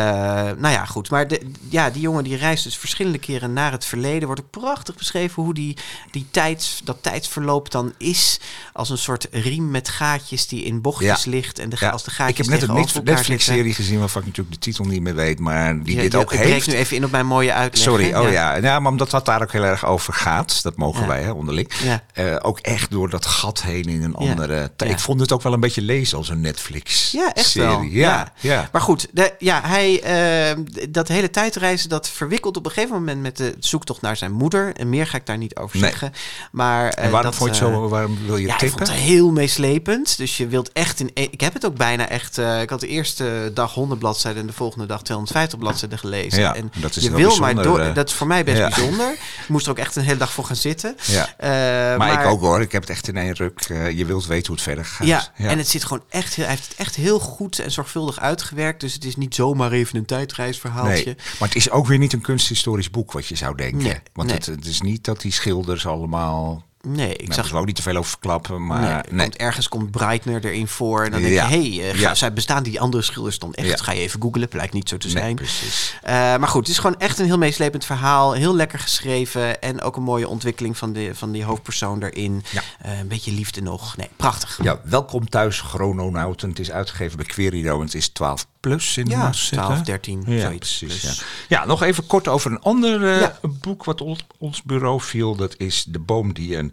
[0.58, 1.10] nou ja, goed.
[1.10, 4.26] Maar de, ja, die jongen die reist dus verschillende keren naar het verleden.
[4.26, 5.78] Wordt ook prachtig beschreven hoe die,
[6.12, 8.40] die tijds, dat tijdsverloop dan is.
[8.74, 11.32] Als een soort riem met gaatjes die in bochtjes Ja.
[11.32, 11.60] ligt.
[11.60, 14.56] En de, Ja, als de gaatjes ik heb net een Netflix-serie gezien waarvan ik natuurlijk
[14.56, 16.68] de titel niet meer weet, maar die dit ook het breekt heeft.
[16.68, 17.84] nu even in op mijn mooie uitleg.
[17.84, 18.22] Sorry, hè?
[18.22, 18.56] oh ja.
[18.56, 18.80] ja.
[18.80, 21.72] maar omdat dat daar ook heel erg over gaat, dat mogen wij hè, onderling.
[22.14, 24.92] Eh, ook echt door dat gat heen in een andere tijd.
[24.92, 27.26] Ik vond het ook wel een beetje lezen als een Netflix-serie.
[27.26, 27.82] Ja, echt wel.
[27.82, 28.70] Ja, ja.
[28.72, 32.96] Maar goed, de, ja, hij, eh, d- dat hele tijdreizen, dat verwikkelt op een gegeven
[32.96, 34.76] moment met de zoektocht naar zijn moeder.
[34.76, 35.90] En meer ga ik daar niet over Nee.
[35.90, 36.14] zeggen.
[36.52, 38.60] Maar, eh, En waarom dat, vond je het eh, zo, waarom wil je ja, ik
[38.60, 38.78] tippen?
[38.78, 40.18] vond het heel meeslepend.
[40.18, 41.10] Dus je wilt echt in.
[41.14, 42.38] Ik heb het ook bijna echt.
[42.38, 46.40] eh, ik had de eerste dag 100 bladzijden en de volgende dag 250 bladzijden gelezen.
[46.40, 47.80] Ja, en dat is je wil maar door.
[47.80, 47.94] eh.
[47.94, 48.70] Dat is voor mij best Ja.
[48.70, 49.12] bijzonder.
[49.12, 50.96] Ik moest er ook echt een hele dag voor gaan zitten.
[51.06, 51.34] Ja.
[51.38, 53.60] Eh, maar, ik ook hoor, ik heb het echt in één ruk.
[53.70, 55.08] eh, je wilt weten hoe het verder gaat.
[55.08, 56.34] Ja, en het zit gewoon echt.
[56.36, 58.80] heel- Hij heeft het echt heel goed en zorgvuldig uitgewerkt.
[58.82, 61.06] Dus het is niet zomaar even een tijdreisverhaaltje.
[61.06, 63.84] Nee, maar het is ook weer niet een kunsthistorisch boek wat je zou denken.
[63.84, 64.38] Nee, Want nee.
[64.38, 66.67] Het, het is niet dat die schilders allemaal...
[66.82, 69.22] Nee, ik nou, zag er ook niet te veel over verklappen, maar Nee, nee.
[69.22, 71.04] Komt, ergens komt Breitner erin voor.
[71.06, 71.48] En dan denk Ja.
[71.48, 72.16] je, hé, hey, Ja.
[72.16, 73.68] zij bestaan die andere schilders dan echt?
[73.68, 73.76] Ja.
[73.78, 75.36] Ga je even googlen, blijkt niet zo te Nee, zijn.
[75.36, 75.98] precies.
[76.04, 78.34] Eh, maar goed, het is gewoon echt een heel meeslepend verhaal.
[78.34, 79.62] Heel lekker geschreven.
[79.62, 82.44] En ook een mooie ontwikkeling van, de, van die hoofdpersoon erin.
[82.80, 83.98] Eh, een beetje liefde nog.
[83.98, 84.60] Nee, prachtig.
[84.64, 86.50] Ja, welkom thuis, Chrononauten.
[86.50, 89.82] Het is uitgegeven bij Querido en het is 12 plus in de Ja, massa 12,
[89.82, 90.78] 13, ja, zoiets.
[90.78, 91.58] Precies, Dus- ja.
[91.60, 93.28] ja, nog even kort over een ander eh,
[93.62, 95.36] boek wat ons, ons bureau viel.
[95.36, 96.67] Dat is De Boom die een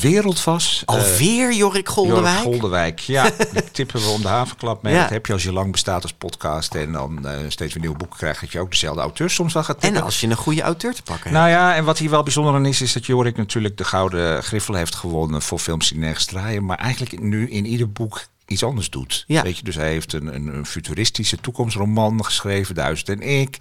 [0.00, 0.82] wereld was.
[0.86, 2.36] Eh, Alweer Jorik Goldenwijk?
[2.36, 3.30] Jorik Goldenwijk, ja.
[3.52, 4.94] Die tippen we om de havenklap mee.
[4.94, 5.00] Ja.
[5.00, 7.96] Dat heb je als je lang bestaat als podcast en dan eh, steeds weer nieuwe
[7.98, 8.40] boeken krijgt.
[8.40, 10.02] Dat je ook dezelfde auteur soms wel gaat En tippen.
[10.02, 11.36] als je een goede auteur te pakken hebt.
[11.36, 14.42] Nou ja, en wat hier wel bijzonder aan is, is dat Jorik natuurlijk de Gouden
[14.42, 16.64] Griffel heeft gewonnen voor films die nergens draaien.
[16.64, 19.24] Maar eigenlijk nu in ieder boek iets anders doet.
[19.26, 19.42] Ja.
[19.42, 23.56] Weet je, dus hij heeft een, een, een futuristische toekomstroman geschreven, Duizend en ik.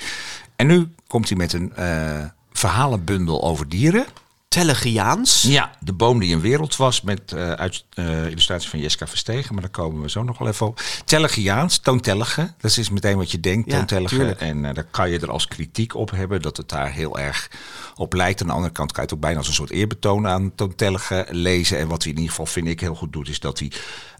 [0.56, 4.06] En nu komt hij met een eh, verhalenbundel over dieren.
[4.54, 5.42] Telegiaans.
[5.42, 9.54] Ja, de boom die een wereld was met eh, uit, eh, illustratie van Jeska Verstegen,
[9.54, 10.82] maar daar komen we zo nog wel even op.
[11.06, 14.16] Telegiaans, toontellige, dat is meteen wat je denkt, Ja, toontellige.
[14.16, 14.39] tuurlijk.
[14.39, 17.50] En eh, daar kan je er als kritiek op hebben dat het daar heel erg
[17.96, 18.42] op lijkt.
[18.42, 21.28] Aan de andere kant kan je het ook bijna als een soort eerbetoon aan toontellige
[21.30, 21.78] lezen.
[21.78, 23.72] En wat hij in ieder geval, vind ik, heel goed doet, is dat hij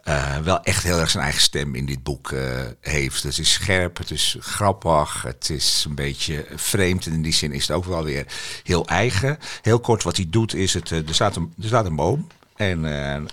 [0.04, 3.24] eh, wel echt heel erg zijn eigen stem in dit boek eh, heeft.
[3.24, 7.06] Het is scherp, het is grappig, het is een beetje vreemd.
[7.06, 8.26] En in die zin is het ook wel weer
[8.64, 9.40] heel eigen.
[9.62, 12.28] Heel kort, wat hij doet is, het, eh, er, staat een, er staat een boom.
[12.56, 13.30] En nou,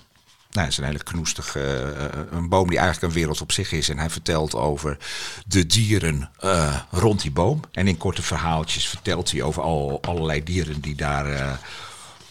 [0.51, 1.61] het is een hele knoestige
[2.31, 3.89] een boom die eigenlijk een wereld op zich is.
[3.89, 4.97] En hij vertelt over
[5.47, 6.31] de dieren
[6.91, 7.61] rond die boom.
[7.73, 11.59] En in korte verhaaltjes vertelt hij over al, allerlei dieren die daar...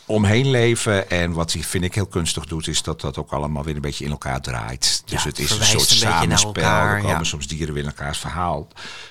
[0.10, 1.10] omheen leven.
[1.10, 3.82] En wat hij, vind ik, heel kunstig doet, is dat dat ook allemaal weer een
[3.82, 5.02] beetje in elkaar draait.
[5.06, 6.63] Dus het is een soort samenspel.
[6.63, 8.67] er komen soms dieren weer in elkaars verhaal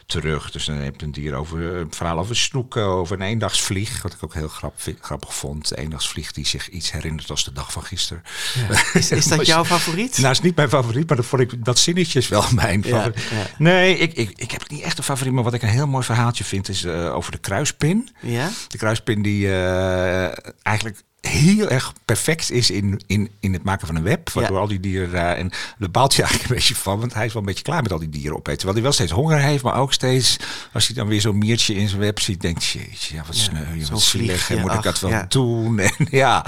[0.06, 0.50] terug.
[0.50, 4.02] Dus dan heb je een dier over een verhaal over snoeken, over een eendagsvlieg.
[4.02, 5.70] Wat ik ook heel grappig, grappig vond.
[5.70, 8.22] Een eendagsvlieg die zich iets herinnert als de dag van gisteren.
[8.94, 10.18] Is, is, dat jouw favoriet?
[10.18, 13.30] Nou, is niet mijn favoriet, maar dat vond ik dat zinnetje is wel mijn favoriet.
[13.58, 16.04] Nee, ik, ik, ik heb niet echt een favoriet, maar wat ik een heel mooi
[16.04, 18.08] verhaaltje vind is uh, over de kruispin.
[18.20, 18.50] Ja?
[18.68, 20.24] De kruispin die uh,
[20.62, 20.87] eigenlijk
[21.20, 24.30] heel erg perfect is in, in, in het maken van een web.
[24.30, 25.36] Waardoor al die dieren daar.
[25.36, 27.00] En daar baalt hij eigenlijk een beetje van.
[27.00, 28.56] Want hij is wel een beetje klaar met al die dieren opeten.
[28.56, 29.62] Terwijl hij wel steeds honger heeft.
[29.62, 30.36] Maar ook steeds.
[30.72, 32.40] Als hij dan weer zo'n miertje in zijn web ziet.
[32.40, 33.74] Denkt je, ja, wat sneu.
[33.74, 34.50] Ja, wat zielig.
[34.50, 35.78] En moet ik dat wel doen?
[35.88, 36.44] En ja.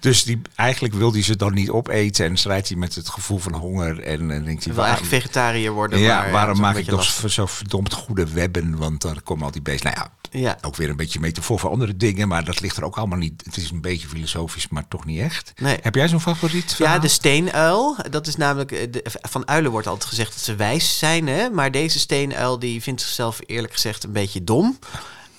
[0.00, 2.26] Dus die, eigenlijk wil hij ze dan niet opeten.
[2.26, 4.00] En strijdt hij met het gevoel van honger.
[4.00, 4.74] En, en denkt hij.
[4.74, 5.98] Wil eigenlijk vegetariër worden.
[5.98, 8.76] Ja, maar, waarom maak ik toch zo verdomd goede webben?
[8.76, 9.92] Want dan komen al die beesten.
[9.92, 10.58] Nou ja, ja.
[10.60, 13.42] Ook weer een beetje metafoor voor andere dingen, maar dat ligt er ook allemaal niet.
[13.44, 15.52] Het is een beetje filosofisch, maar toch niet echt.
[15.56, 15.78] Nee.
[15.82, 16.74] Heb jij zo'n favoriet?
[16.78, 17.96] Ja, de steenuil.
[18.10, 18.72] Dat is namelijk.
[18.72, 21.50] Eh, de, van uilen wordt altijd gezegd dat ze wijs zijn, hè?
[21.50, 24.78] maar deze steenuil die vindt zichzelf eerlijk gezegd een beetje dom.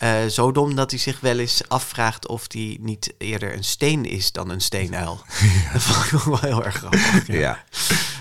[0.03, 4.05] Uh, zo dom dat hij zich wel eens afvraagt of hij niet eerder een steen
[4.05, 5.21] is dan een steenuil.
[5.39, 5.71] Ja.
[5.73, 7.27] Dat vond ik wel heel erg grappig.
[7.27, 7.63] Ja, ja.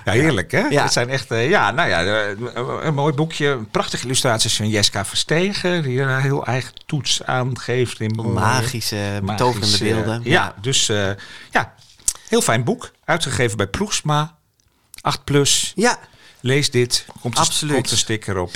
[0.05, 0.61] ja heerlijk hè?
[0.61, 0.83] Ja.
[0.83, 3.59] Het zijn echt, uh, ja, nou ja, uh, een mooi boekje.
[3.71, 8.01] Prachtige illustraties van Jeska Verstegen, die er een heel eigen toets aan geeft.
[8.01, 10.21] In magische, betoverende beelden.
[10.25, 10.87] Ja, dus
[11.51, 11.75] ja,
[12.29, 12.91] heel fijn boek.
[13.05, 14.37] Uitgegeven bij Ploegsma,
[15.01, 15.73] 8 plus.
[15.75, 15.99] Ja.
[16.41, 17.75] Lees dit, komt, Absoluut.
[17.75, 18.51] komt een sticker op.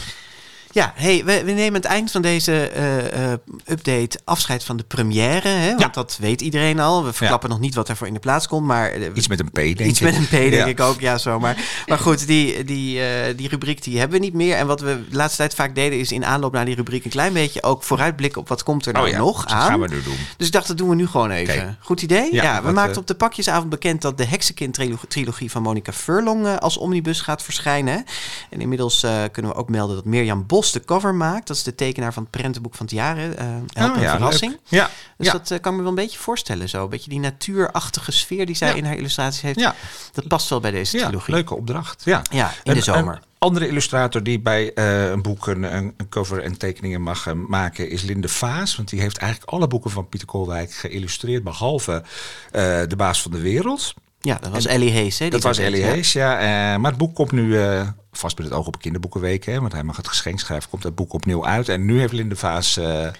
[0.76, 3.32] Ja, hey, we, we, nemen het eind van deze uh, uh,
[3.66, 5.48] update afscheid van de première.
[5.48, 5.68] Hè?
[5.68, 5.88] Want ja.
[5.88, 7.04] dat weet iedereen al.
[7.04, 7.54] We verklappen ja.
[7.54, 8.66] nog niet wat ervoor in de plaats komt.
[8.66, 10.64] Maar, uh, iets met een P, denk Iets met een P, denk ja.
[10.64, 11.00] ik ook.
[11.00, 11.56] Ja, zomaar.
[11.86, 13.00] Maar goed, die, die,
[13.34, 14.56] die rubriek die hebben we niet meer.
[14.56, 15.98] En wat we de laatste tijd vaak deden...
[15.98, 17.62] is in aanloop naar die rubriek een klein beetje...
[17.62, 19.58] ook vooruitblikken op wat komt er nou oh, nog aan.
[19.58, 20.16] Dat gaan we nu doen.
[20.36, 21.54] Dus ik dacht, dat doen we nu gewoon even.
[21.54, 21.76] Okay.
[21.80, 22.34] Goed idee?
[22.34, 24.02] Ja, we maakten op de pakjesavond bekend...
[24.02, 26.58] dat de Heksenkind-trilogie van Monica Furlong...
[26.58, 28.04] als omnibus gaat verschijnen.
[28.50, 31.46] En inmiddels kunnen we ook melden dat Mirjam Bos de cover maakt.
[31.46, 33.16] Dat is de tekenaar van het prentenboek van het jaar.
[33.18, 34.58] Uh, oh, ja, verrassing.
[34.64, 36.68] Ja, dus dat uh, kan me wel een beetje voorstellen.
[36.68, 36.82] Zo.
[36.82, 39.60] Een beetje die natuurachtige sfeer die zij in haar illustraties heeft.
[39.60, 39.74] Ja.
[40.12, 41.34] Dat past wel bij deze trilogie.
[41.34, 42.04] leuke opdracht.
[42.04, 43.20] Ja, ja in de zomer.
[43.38, 48.02] Andere illustrator die bij uh, een boek een, een, cover en tekeningen mag maken is
[48.02, 48.76] Linde Vaas.
[48.76, 51.44] Want die heeft eigenlijk alle boeken van Pieter Koolwijk geïllustreerd.
[51.44, 52.02] Behalve
[52.52, 53.94] De Baas van de Wereld.
[54.26, 55.18] Ja, dat was Ellie Hees.
[55.18, 56.34] Hè, dat was Ellie Hees, ja.
[56.34, 59.44] Uh, maar het boek komt nu uh, vast met het oog op kinderboekenweek.
[59.44, 60.70] Hè, want hij mag het geschenk schrijven.
[60.70, 61.68] Komt het boek opnieuw uit.
[61.68, 63.12] En nu heeft Linde Vaas uh, ja,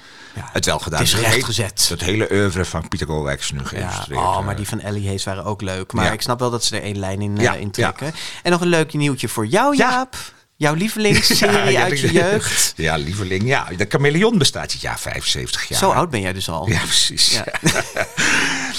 [0.53, 1.01] het wel gedaan.
[1.01, 1.87] Het is recht gezet.
[1.89, 4.21] Het hele oeuvre van Pieter Koolwijk is nu geïllustreerd.
[4.21, 5.93] Ja, oh, maar die van Ellie Hees waren ook leuk.
[5.93, 8.15] Maar ik snap wel dat ze er één lijn in, in trekken.
[8.43, 10.17] En nog een leuk nieuwtje voor jou, Jaap.
[10.59, 12.73] Jouw lievelingsserie ja, uit je jeugd?
[12.77, 13.47] Ja, lieveling.
[13.47, 15.79] Ja, de Chameleon bestaat ja 75 jaar.
[15.79, 16.69] Zo oud ben jij dus al.
[16.69, 17.31] Ja, precies.
[17.31, 17.45] Ja.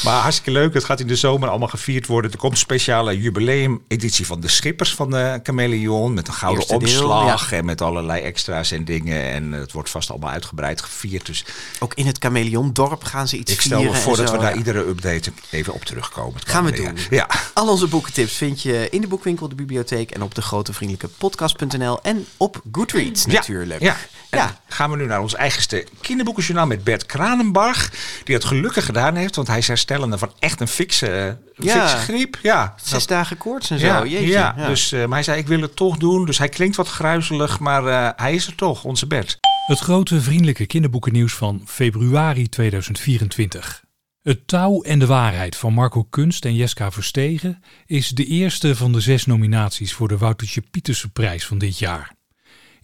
[0.04, 0.74] maar hartstikke leuk.
[0.74, 2.32] Het gaat in de zomer allemaal gevierd worden.
[2.32, 6.14] Er komt een speciale jubileum-editie van de Schippers van de Chameleon.
[6.14, 9.24] Met een gouden Eerste opslag deel, en met allerlei extra's en dingen.
[9.32, 11.26] En het wordt vast allemaal uitgebreid gevierd.
[11.26, 11.46] Dus
[11.80, 14.80] Ook in het Chameleon-dorp gaan ze iets ik stel me voor dat we daar iedere
[14.80, 16.42] update even op terugkomen.
[16.46, 16.98] Gaan we doen.
[17.10, 17.28] Ja.
[17.54, 21.08] Al onze boekentips vind je in de boekwinkel, de bibliotheek en op de grote vriendelijke
[21.18, 21.56] podcast
[22.02, 23.82] en op Goodreads natuurlijk.
[23.82, 23.98] Ja,
[24.30, 24.62] ja.
[24.68, 27.92] gaan we nu naar ons eigenste kinderboekenjournaal met Bert Kranenbarg.
[28.24, 31.88] Die het gelukkig gedaan heeft, want hij is herstellende van echt een fikse, ja.
[31.88, 32.40] fikse griep.
[32.42, 34.28] Ja, Zes dagen koorts en zo, ja, Jeetje.
[34.28, 36.26] Ja, Dus, uh, maar hij zei ik wil het toch doen.
[36.26, 39.38] Dus hij klinkt wat gruizelig, maar uh, hij is er toch, onze Bert.
[39.68, 43.86] Het grote vriendelijke kinderboekennieuws van februari 2024.
[44.22, 48.92] Het Touw en de Waarheid van Marco Kunst en Jeska Verstegen is de eerste van
[48.92, 52.16] de zes nominaties voor de Woutertje Pieterse prijs van dit jaar.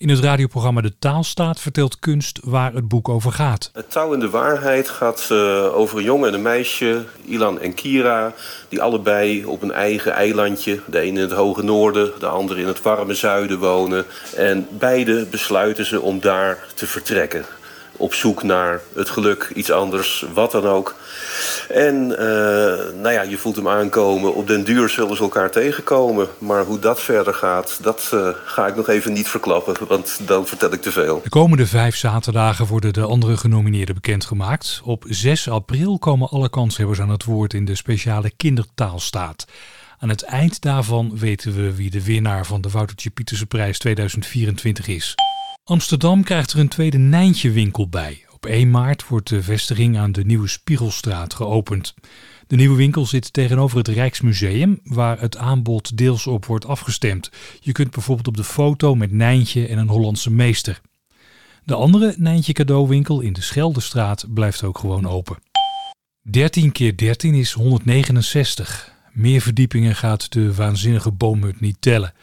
[0.03, 3.69] In het radioprogramma De Taalstaat vertelt Kunst waar het boek over gaat.
[3.73, 7.73] Het Touw en de Waarheid gaat uh, over een jongen en een meisje, Ilan en
[7.73, 8.33] Kira,
[8.69, 12.67] die allebei op een eigen eilandje, de ene in het hoge noorden, de andere in
[12.67, 14.05] het warme zuiden wonen.
[14.35, 17.45] En beide besluiten ze om daar te vertrekken
[17.97, 20.95] op zoek naar het geluk, iets anders, wat dan ook.
[21.69, 22.17] En uh,
[23.01, 24.35] nou ja, je voelt hem aankomen.
[24.35, 26.27] Op den duur zullen ze elkaar tegenkomen.
[26.37, 29.75] Maar hoe dat verder gaat, dat uh, ga ik nog even niet verklappen.
[29.87, 31.21] Want dan vertel ik te veel.
[31.23, 34.81] De komende vijf zaterdagen worden de andere genomineerden bekendgemaakt.
[34.83, 39.45] Op 6 april komen alle kanshebbers aan het woord in de speciale kindertaalstaat.
[39.99, 44.87] Aan het eind daarvan weten we wie de winnaar van de Woutertje Pieterse prijs 2024
[44.87, 45.15] is.
[45.65, 48.25] Amsterdam krijgt er een tweede Nijntje winkel bij.
[48.33, 51.93] Op 1 maart wordt de vestiging aan de Nieuwe Spiegelstraat geopend.
[52.47, 57.31] De nieuwe winkel zit tegenover het Rijksmuseum, waar het aanbod deels op wordt afgestemd.
[57.59, 60.81] Je kunt bijvoorbeeld op de foto met Nijntje en een Hollandse meester.
[61.63, 65.37] De andere Nijntje cadeauwinkel in de Scheldestraat blijft ook gewoon open.
[66.21, 68.93] 13 keer 13 is 169.
[69.11, 72.13] Meer verdiepingen gaat de waanzinnige boomhut niet tellen.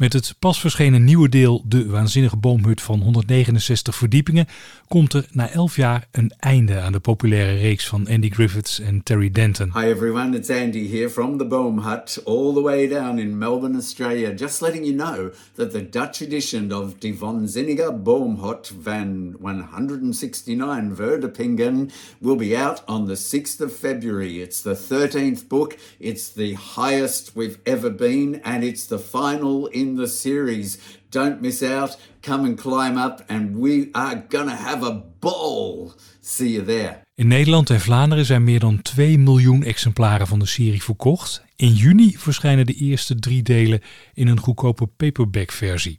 [0.00, 4.46] Met het pas verschenen nieuwe deel De Waanzinnige Boomhut van 169 verdiepingen
[4.88, 9.02] komt er na 11 jaar een einde aan de populaire reeks van Andy Griffiths en
[9.02, 9.72] Terry Denton.
[9.74, 13.76] Hi everyone, it's Andy here from the Boom Hut, all the way down in Melbourne,
[13.76, 14.34] Australia.
[14.34, 21.90] Just letting you know that the Dutch edition of Die Waanzinnige Boomhut van 169 Verdepingen
[22.18, 24.42] will be out on the 6th of February.
[24.42, 29.88] It's the 13th book, it's the highest we've ever been, and it's the final in
[29.96, 30.78] the series.
[31.08, 31.98] Don't miss out.
[32.20, 35.92] Come and climb up, and we are gonna have a ball.
[36.20, 37.02] See you there.
[37.14, 41.44] In Nederland en Vlaanderen zijn meer dan 2 miljoen exemplaren van de serie verkocht.
[41.56, 43.80] In juni verschijnen de eerste drie delen
[44.14, 45.98] in een goedkope paperback-versie.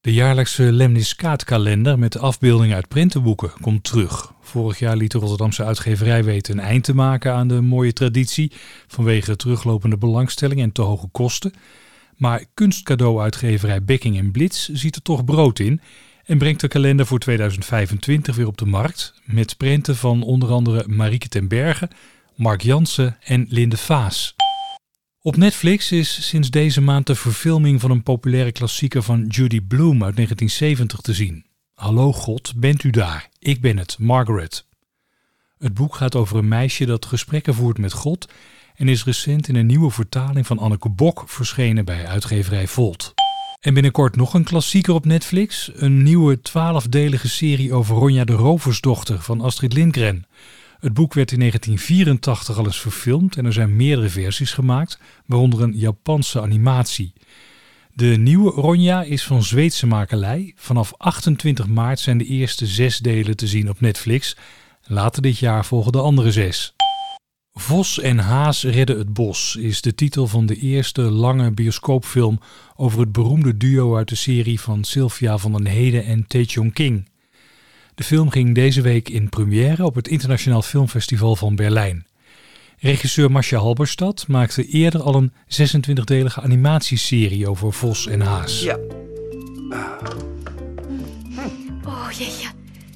[0.00, 4.32] De jaarlijkse Lemniskaat-kalender met afbeeldingen uit prentenboeken komt terug.
[4.40, 8.52] Vorig jaar liet de Rotterdamse uitgeverij weten een eind te maken aan de mooie traditie
[8.86, 11.52] vanwege teruglopende belangstelling en te hoge kosten.
[12.20, 15.80] Maar kunstcadeauuitgeverij Becking Blitz ziet er toch brood in
[16.24, 20.88] en brengt de kalender voor 2025 weer op de markt met prenten van onder andere
[20.88, 21.90] Marieke ten Berge,
[22.34, 24.34] Mark Jansen en Linde Vaas.
[25.20, 30.04] Op Netflix is sinds deze maand de verfilming van een populaire klassieker van Judy Bloom
[30.04, 31.46] uit 1970 te zien.
[31.74, 33.28] Hallo God, bent u daar?
[33.38, 34.66] Ik ben het, Margaret.
[35.58, 38.28] Het boek gaat over een meisje dat gesprekken voert met God
[38.80, 43.14] en is recent in een nieuwe vertaling van Anneke Bok verschenen bij uitgeverij Volt.
[43.60, 49.20] En binnenkort nog een klassieker op Netflix, een nieuwe twaalfdelige serie over Ronja de Roversdochter
[49.20, 50.26] van Astrid Lindgren.
[50.78, 55.62] Het boek werd in 1984 al eens verfilmd en er zijn meerdere versies gemaakt, waaronder
[55.62, 57.12] een Japanse animatie.
[57.92, 60.52] De nieuwe Ronja is van Zweedse makelij.
[60.56, 64.36] Vanaf 28 maart zijn de eerste zes delen te zien op Netflix.
[64.82, 66.74] Later dit jaar volgen de andere zes.
[67.54, 72.40] Vos en Haas redden het bos is de titel van de eerste lange bioscoopfilm
[72.76, 77.08] over het beroemde duo uit de serie van Sylvia van den Heden en Tae King.
[77.94, 82.06] De film ging deze week in première op het Internationaal Filmfestival van Berlijn.
[82.78, 88.62] Regisseur Masha Halberstad maakte eerder al een 26-delige animatieserie over Vos en Haas.
[88.62, 88.78] Ja.
[91.84, 92.48] Oh jeetje,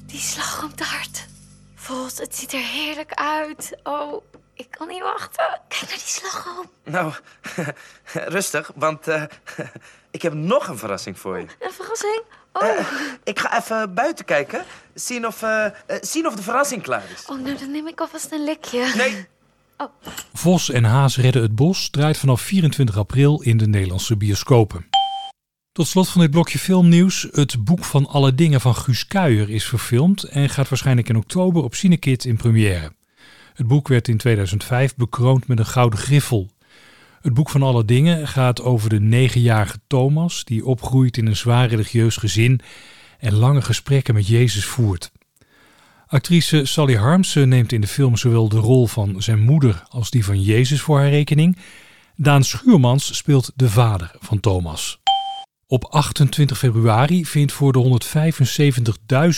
[0.05, 1.27] die slagroomtaart.
[1.75, 3.77] Vos, het ziet er heerlijk uit.
[3.83, 4.23] Oh,
[4.55, 5.61] ik kan niet wachten.
[5.67, 6.69] Kijk naar die slagroom.
[6.83, 7.13] Nou,
[8.37, 9.23] rustig, want uh,
[10.11, 11.45] ik heb nog een verrassing voor je.
[11.59, 12.21] Een verrassing?
[12.53, 12.63] Oh.
[12.63, 12.87] Uh,
[13.23, 14.65] ik ga even buiten kijken.
[14.93, 15.65] Zien of, uh,
[16.01, 17.25] zien of de verrassing klaar is.
[17.25, 18.93] Oh, nou dan neem ik alvast een likje.
[18.95, 19.27] Nee.
[19.77, 19.87] Oh.
[20.33, 24.89] Vos en Haas redden het bos draait vanaf 24 april in de Nederlandse bioscopen.
[25.71, 27.27] Tot slot van dit blokje filmnieuws.
[27.31, 31.63] Het boek van alle dingen van Guus Kuijer is verfilmd en gaat waarschijnlijk in oktober
[31.63, 32.91] op Cinekit in première.
[33.55, 36.49] Het boek werd in 2005 bekroond met een gouden griffel.
[37.21, 41.67] Het boek van alle dingen gaat over de negenjarige Thomas die opgroeit in een zwaar
[41.67, 42.59] religieus gezin
[43.19, 45.11] en lange gesprekken met Jezus voert.
[46.07, 50.25] Actrice Sally Harmsen neemt in de film zowel de rol van zijn moeder als die
[50.25, 51.57] van Jezus voor haar rekening.
[52.15, 54.99] Daan Schuurmans speelt de vader van Thomas.
[55.75, 57.99] Op 28 februari vindt voor de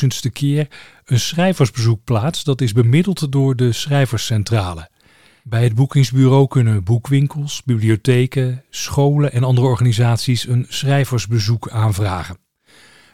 [0.04, 0.68] 175.000ste keer
[1.06, 2.44] een schrijversbezoek plaats.
[2.44, 4.90] Dat is bemiddeld door de Schrijverscentrale.
[5.44, 12.38] Bij het boekingsbureau kunnen boekwinkels, bibliotheken, scholen en andere organisaties een schrijversbezoek aanvragen.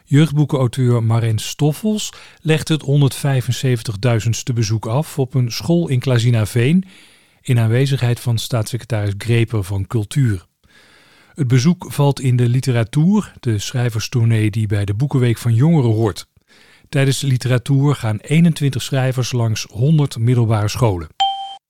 [0.04, 6.84] Jeugdboekenauteur Marijn Stoffels legt het 175.000ste bezoek af op een school in Klazinaveen
[7.42, 10.46] in aanwezigheid van staatssecretaris Greper van Cultuur.
[11.34, 16.26] Het bezoek valt in de literatuur, de schrijverstournee die bij de Boekenweek van Jongeren hoort.
[16.88, 21.08] Tijdens de literatuur gaan 21 schrijvers langs 100 middelbare scholen.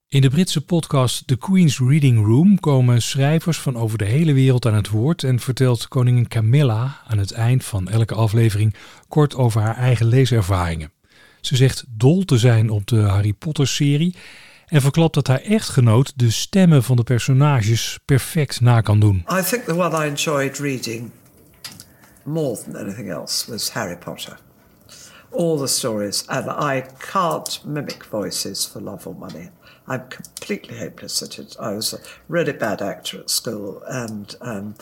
[0.09, 4.66] In de Britse podcast The Queen's Reading Room komen schrijvers van over de hele wereld
[4.66, 8.74] aan het woord en vertelt koningin Camilla aan het eind van elke aflevering
[9.09, 10.92] kort over haar eigen leeservaringen.
[11.40, 14.14] Ze zegt dol te zijn op de Harry Potter serie
[14.66, 19.24] en verklapt dat haar echtgenoot de stemmen van de personages perfect na kan doen.
[19.38, 21.11] I think the one I enjoyed reading
[22.24, 24.38] more than anything else was Harry Potter.
[25.31, 29.50] All the stories, and I can't mimic voices for love or money.
[29.88, 31.57] I'm completely hopeless at it.
[31.61, 31.98] I was a
[32.29, 34.74] really bad actor at school, and um,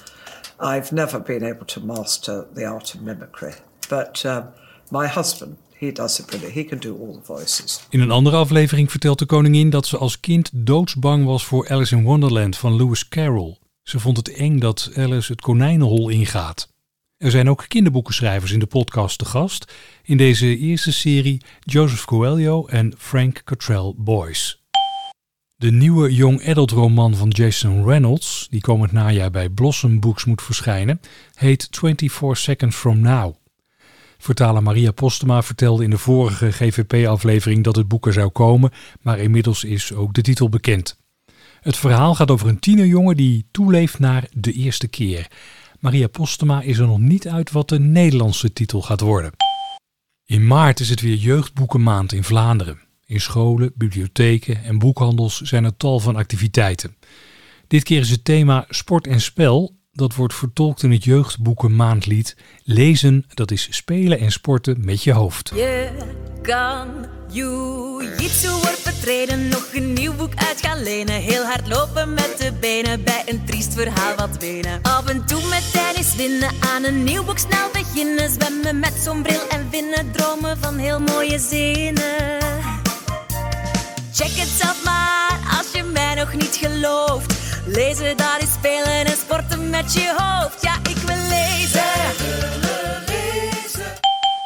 [0.60, 3.54] I've never been able to master the art of mimicry.
[3.88, 4.48] But um,
[4.90, 6.54] my husband He does brilliant.
[6.54, 7.86] He can do all the voices.
[7.90, 11.96] In een andere aflevering vertelt de koningin dat ze als kind doodsbang was voor Alice
[11.96, 13.58] in Wonderland van Lewis Carroll.
[13.82, 16.68] Ze vond het eng dat Alice het konijnenhol ingaat.
[17.16, 19.72] Er zijn ook kinderboekenschrijvers in de podcast te gast.
[20.02, 24.56] In deze eerste serie Joseph Coelho en Frank Cottrell Boyce.
[25.56, 30.42] De nieuwe young adult roman van Jason Reynolds, die komend najaar bij Blossom Books moet
[30.42, 31.00] verschijnen,
[31.34, 33.34] heet 24 Seconds From Now.
[34.22, 38.70] Vertaler Maria Postema vertelde in de vorige GVP-aflevering dat het boek er zou komen,
[39.00, 40.98] maar inmiddels is ook de titel bekend.
[41.60, 45.26] Het verhaal gaat over een tienerjongen die toeleeft naar de eerste keer.
[45.80, 49.32] Maria Postema is er nog niet uit wat de Nederlandse titel gaat worden.
[50.26, 52.80] In maart is het weer jeugdboekenmaand in Vlaanderen.
[53.06, 56.96] In scholen, bibliotheken en boekhandels zijn er tal van activiteiten.
[57.66, 59.76] Dit keer is het thema sport en spel.
[59.94, 62.36] Dat wordt vertolkt in het jeugdboekenmaandlied.
[62.64, 65.52] Lezen, dat is spelen en sporten met je hoofd.
[65.54, 65.90] Je
[66.42, 66.88] kan
[67.28, 71.14] jiu-jitsu wordt vertreden, nog een nieuw boek uit gaan lenen.
[71.14, 74.78] Heel hard lopen met de benen, bij een triest verhaal wat wenen.
[74.82, 78.30] Af en toe met tennis winnen, aan een nieuw boek snel beginnen.
[78.30, 82.40] Zwemmen met zo'n bril en winnen, dromen van heel mooie zinnen.
[84.12, 87.41] Check het zelf maar als je mij nog niet gelooft.
[87.64, 90.62] Lezen, dat is spelen en sporten met je hoofd.
[90.62, 93.11] Ja, ik wil lezen.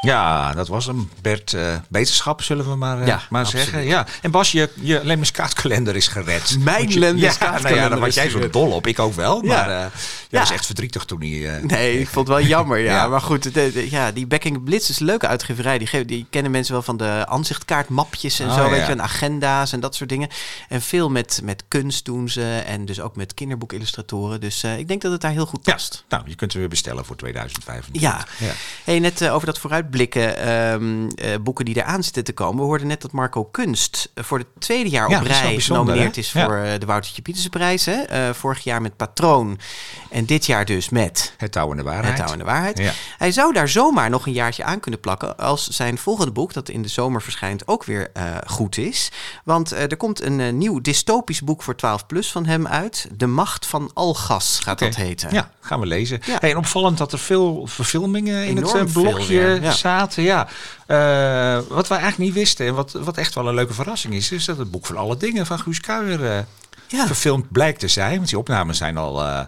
[0.07, 1.11] Ja, dat was hem.
[1.23, 3.85] Bert, uh, wetenschap zullen we maar, uh, ja, maar zeggen.
[3.87, 4.07] Ja.
[4.23, 6.57] En Bas, je, je Lemmiskaatkalender is gered.
[6.59, 8.87] Mijn Lemmiskaatkalender ja, nou ja, daar was jij zo dol op.
[8.87, 9.43] Ik ook wel.
[9.43, 9.85] Maar uh,
[10.29, 10.41] ja.
[10.41, 11.61] was echt verdrietig toen hij...
[11.63, 12.79] nee, ik vond het wel jammer.
[12.79, 13.09] Ja.
[13.09, 15.79] Maar goed, de, de, ja, die Backing Blitz is een leuke uitgeverij.
[15.79, 18.71] Die, die kennen mensen wel van de aanzichtkaartmapjes en oh, zo.
[18.71, 20.29] Weet je, en agenda's en dat soort dingen.
[20.69, 22.63] En veel met, met kunst doen ze.
[22.67, 24.41] En dus ook met kinderboekillustratoren.
[24.41, 26.05] Dus ik denk dat het daar heel goed past.
[26.09, 28.03] Nou, je kunt ze weer bestellen voor 2025.
[28.03, 28.27] Ja.
[28.85, 32.57] Hey, net over dat vooruit blikken um, uh, boeken die eraan zitten te komen.
[32.57, 36.57] We hoorden net dat Marco Kunst voor het tweede jaar op rij genomineerd is voor
[36.57, 36.78] ja.
[36.78, 37.88] de Woutertje Pieterse prijs.
[37.88, 39.59] Uh, vorig jaar met Patroon
[40.11, 41.34] en dit jaar dus met...
[41.36, 42.07] Het Touw en de Waarheid.
[42.07, 42.78] Het Touw en de Waarheid.
[42.78, 42.92] Ja.
[43.18, 46.68] Hij zou daar zomaar nog een jaartje aan kunnen plakken als zijn volgende boek, dat
[46.68, 48.11] in de zomer verschijnt, ook weer
[48.47, 49.12] goed is.
[49.44, 53.09] Want er komt een nieuw dystopisch boek voor 12 plus van hem uit.
[53.12, 54.88] De Macht van Algas gaat okay.
[54.88, 55.32] dat heten.
[55.32, 56.20] Ja, gaan we lezen.
[56.22, 59.61] Hey, en opvallend dat er veel verfilmingen in Enorm het blogje veel.
[59.61, 59.72] Ja.
[60.89, 64.32] Uh, wat wij eigenlijk niet wisten en wat, wat echt wel een leuke verrassing is,
[64.32, 66.39] is dat het boek van alle dingen van Guus Kuijer uh,
[66.87, 67.07] ja.
[67.07, 68.16] verfilmd blijkt te zijn.
[68.16, 69.41] Want die opnames zijn al uh,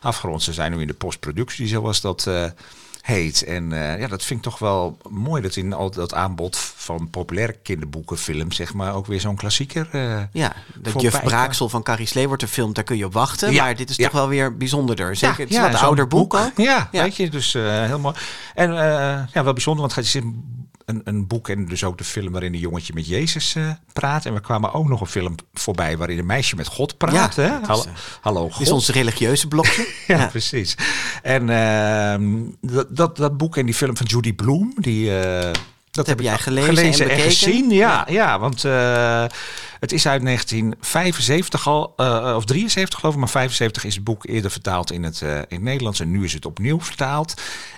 [0.00, 0.42] afgerond.
[0.42, 2.28] Ze zijn nu in de postproductie, zoals dat
[3.04, 3.42] heet.
[3.42, 7.10] En uh, ja, dat vind ik toch wel mooi dat in al dat aanbod van
[7.10, 9.88] populaire kinderboeken, film, zeg maar, ook weer zo'n klassieker.
[9.92, 13.12] Uh, ja, dat Juf Braaksel van Carrie Slee wordt een film, daar kun je op
[13.12, 13.52] wachten.
[13.52, 15.16] Ja, maar dit is toch wel weer bijzonderder.
[15.16, 16.56] Zeker, ja, het is ja, wat ouder boek, boek ook.
[16.56, 18.14] Ja, weet je, dus uh, heel mooi.
[18.54, 20.20] En ja, wel bijzonder, want het is
[20.84, 24.26] een, een boek en dus ook de film waarin een jongetje met Jezus uh, praat.
[24.26, 27.34] En we kwamen ook nog een film voorbij waarin een meisje met God praat.
[27.34, 27.66] Ja, hè?
[27.66, 28.60] Hallo, is, hallo God.
[28.60, 29.88] is ons religieuze blokje.
[30.06, 30.76] ja, ja, precies.
[31.22, 35.10] En uh, dat, dat, dat boek en die film van Judy Bloom, die...
[35.10, 35.50] Uh,
[35.90, 37.70] dat heb, heb jij gelezen, gelezen en, en, gezien.
[37.70, 38.12] Ja, ja.
[38.12, 38.64] ja want
[39.84, 44.26] het is uit 1975 al, uh, of 73 geloof ik, maar 75 is het boek
[44.26, 47.34] eerder vertaald in het, uh, in het Nederlands en nu is het opnieuw vertaald.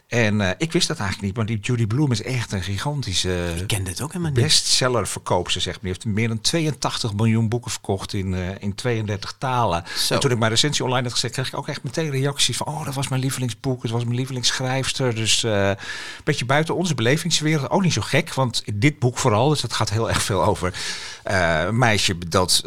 [0.07, 3.53] En uh, ik wist dat eigenlijk niet, maar die Judy Bloom is echt een gigantische
[3.57, 4.43] ik ken dit ook helemaal niet.
[4.43, 5.51] bestseller verkoop.
[5.51, 9.85] Ze zegt, die heeft meer dan 82 miljoen boeken verkocht in, in 32 talen.
[9.97, 10.15] Zo.
[10.15, 12.67] En toen ik mijn recensie online had gezet, kreeg ik ook echt meteen reactie van,
[12.67, 15.15] oh, dat was mijn lievelingsboek, het was mijn lievelingsschrijfster.
[15.15, 15.77] Dus een
[16.25, 19.91] beetje buiten onze belevingswereld, ook niet zo gek, want dit boek vooral, dus het gaat
[19.91, 20.75] heel erg veel over
[21.23, 22.61] een meisje dat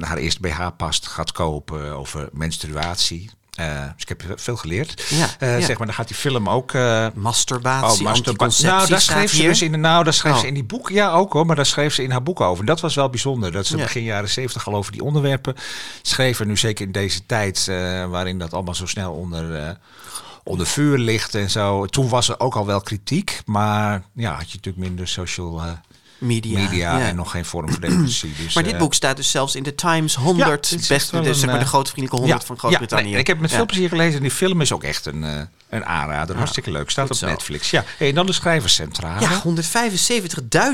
[0.00, 3.30] haar eerste BH past gaat kopen, over menstruatie.
[3.60, 5.04] Uh, dus ik heb veel geleerd.
[5.08, 5.66] Ja, uh, ja.
[5.66, 6.72] Zeg maar, dan gaat die film ook.
[6.72, 7.98] Uh, masturbatie.
[7.98, 8.66] Oh, masturbatie.
[8.66, 9.80] Nou, daar schreef ze dus in.
[9.80, 10.38] Nou, daar schreef oh.
[10.38, 10.88] ze in die boek.
[10.88, 11.46] Ja, ook hoor.
[11.46, 12.60] Maar daar schreef ze in haar boek over.
[12.60, 13.52] En dat was wel bijzonder.
[13.52, 13.82] Dat ze ja.
[13.82, 15.54] begin jaren zeventig al over die onderwerpen
[16.02, 16.46] schreven.
[16.46, 17.66] Nu zeker in deze tijd,
[18.08, 19.78] waarin dat allemaal zo snel onder
[20.44, 21.86] onder vuur ligt en zo.
[21.86, 25.62] Toen was er ook al wel kritiek, maar ja, had je natuurlijk minder social
[26.20, 27.06] media, media ja.
[27.06, 28.32] en nog geen vorm van democratie.
[28.44, 31.50] Dus, maar dit boek staat dus zelfs in de Times 100 ja, beste, dus zeg
[31.50, 33.10] maar de grote vriendelijke 100 van Groot-Brittannië.
[33.10, 35.40] Ja, ik heb met veel plezier gelezen en die film is ook echt een, uh,
[35.68, 36.36] een aanrader.
[36.36, 36.90] Hartstikke leuk.
[36.90, 37.26] Staat op zo.
[37.26, 37.70] Netflix.
[37.70, 37.84] Ja.
[37.96, 39.20] Hey, en dan de schrijverscentrale.
[39.20, 39.42] Ja,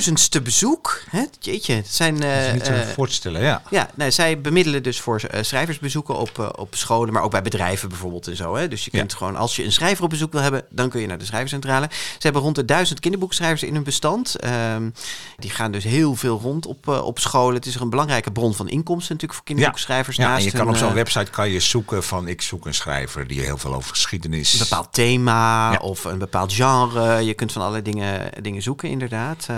[0.08, 1.02] 175.000ste bezoek.
[1.10, 1.24] Hè?
[1.40, 2.22] Jeetje, het zijn...
[2.22, 3.62] Uh, niet uh, voor te stellen, ja.
[3.70, 8.26] Ja, nee, zij bemiddelen dus voor schrijversbezoeken op, op scholen, maar ook bij bedrijven bijvoorbeeld
[8.26, 8.56] en zo.
[8.56, 8.68] Hè?
[8.68, 11.06] Dus je kunt gewoon, als je een schrijver op bezoek wil hebben, dan kun je
[11.06, 11.88] naar de schrijverscentrale.
[11.90, 14.44] Ze hebben rond de duizend kinderboekschrijvers in hun bestand.
[14.44, 14.92] Um,
[15.36, 17.54] die gaan dus heel veel rond op, uh, op scholen.
[17.54, 20.16] Het is er een belangrijke bron van inkomsten natuurlijk voor kinderboekschrijvers.
[20.16, 22.74] Ja, ja en je kan op zo'n website kan je zoeken van ik zoek een
[22.74, 24.52] schrijver die heel veel over geschiedenis.
[24.52, 25.78] Een bepaald thema ja.
[25.78, 27.24] of een bepaald genre.
[27.24, 29.46] Je kunt van allerlei dingen, dingen zoeken inderdaad.
[29.50, 29.56] Uh,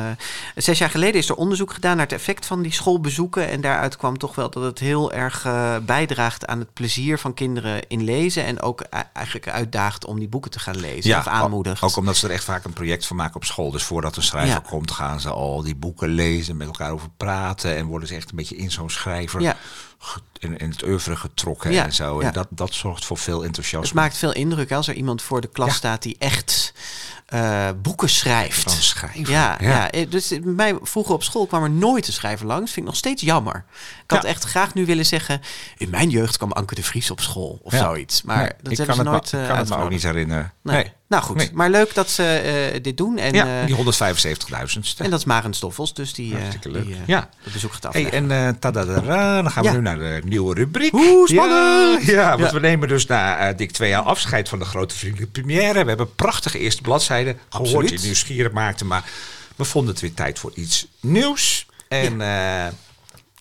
[0.55, 3.49] zes jaar geleden is er onderzoek gedaan naar het effect van die schoolbezoeken.
[3.49, 7.35] En daaruit kwam toch wel dat het heel erg uh, bijdraagt aan het plezier van
[7.35, 8.45] kinderen in lezen.
[8.45, 8.81] En ook
[9.13, 11.11] eigenlijk uitdaagt om die boeken te gaan lezen.
[11.11, 11.83] Ja, of aanmoedigt.
[11.83, 13.71] Ook omdat ze er echt vaak een project van maken op school.
[13.71, 17.77] Dus voordat een schrijver komt gaan ze al die boeken lezen, met elkaar over praten.
[17.77, 19.57] En worden ze echt een beetje in zo'n schrijver Ja.
[20.39, 22.19] In, in het oeuvre getrokken Ja, en zo.
[22.21, 22.33] En ja.
[22.33, 23.87] dat, dat zorgt voor veel enthousiasme.
[23.87, 26.73] Het maakt veel indruk als er iemand voor de klas staat die echt
[27.27, 28.71] eh, boeken schrijft.
[28.71, 29.91] Schrijven, Ja, ja.
[29.91, 32.65] eh, dus bij mij vroeger op school kwam er nooit een schrijver langs.
[32.73, 33.65] Vind ik nog steeds jammer.
[34.05, 35.41] Ik had echt graag nu willen zeggen...
[35.77, 38.23] in mijn jeugd kwam Anke de Vries op school of zoiets.
[38.23, 40.03] Maar Nee, dat ik hebben kan ze het, nooit eh, kan het me ook niet
[40.03, 40.53] herinneren.
[40.63, 40.77] Nee.
[40.77, 40.93] Nee.
[41.09, 41.51] Nou goed, Nee.
[41.53, 42.25] maar leuk dat ze
[42.75, 43.19] eh, dit doen.
[43.19, 44.97] En, ja, eh, die 175.000ste.
[45.05, 47.29] en dat is Maren Stoffels, dus die, eh, eh, Ja.
[47.43, 48.31] het bezoek gaat Hey, afleggen.
[48.31, 49.75] en eh tadadara, dan gaan we Ja.
[49.75, 50.93] nu naar de nieuwe rubriek.
[50.93, 52.03] Oeh, spannend!
[52.05, 52.53] Ja, ja, want Ja.
[52.53, 55.83] we nemen dus na eh, dik twee jaar afscheid van de grote vriendelijke première.
[55.83, 57.89] We hebben prachtige eerste bladzijden gehoord Absoluut.
[57.91, 58.87] die nieuwsgierig maakten.
[58.87, 59.05] Maar
[59.57, 61.67] we vonden het weer tijd voor iets nieuws.
[61.89, 62.67] En eh,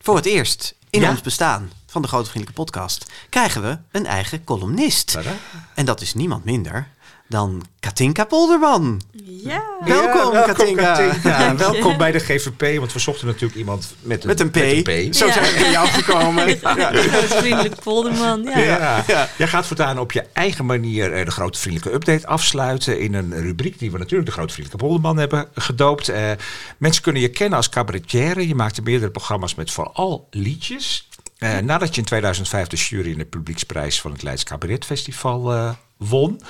[0.01, 4.43] Voor het eerst in ons bestaan van de Grote Vriendelijke Podcast krijgen we een eigen
[4.43, 5.11] columnist.
[5.11, 5.33] Tada.
[5.75, 6.87] En dat is niemand minder
[7.27, 9.01] dan Katinka Polderman.
[9.25, 9.63] Ja.
[9.85, 11.55] Welkom, ja, Katinka.
[11.55, 14.85] Welkom bij de GVP, want we zochten natuurlijk iemand met een, Met een P.
[14.85, 15.33] Met Zo Ja.
[15.33, 16.47] zijn we bij jou gekomen.
[16.77, 16.91] Ja.
[16.91, 18.43] Groot vriendelijk polderman.
[18.43, 18.57] Ja.
[18.59, 19.03] Ja.
[19.07, 19.29] Ja.
[19.37, 22.99] Jij gaat voortaan op je eigen manier eh, de Grote Vriendelijke Update afsluiten.
[22.99, 26.09] In een rubriek die we natuurlijk de Grote Vriendelijke Polderman hebben gedoopt.
[26.09, 26.31] Eh,
[26.77, 28.47] mensen kunnen je kennen als cabaretière.
[28.47, 31.07] Je maakte meerdere programma's met vooral liedjes.
[31.37, 35.53] Eh, nadat je in 2005 de jury in de publieksprijs van het Leids Cabaret Festival
[35.53, 36.41] eh, won.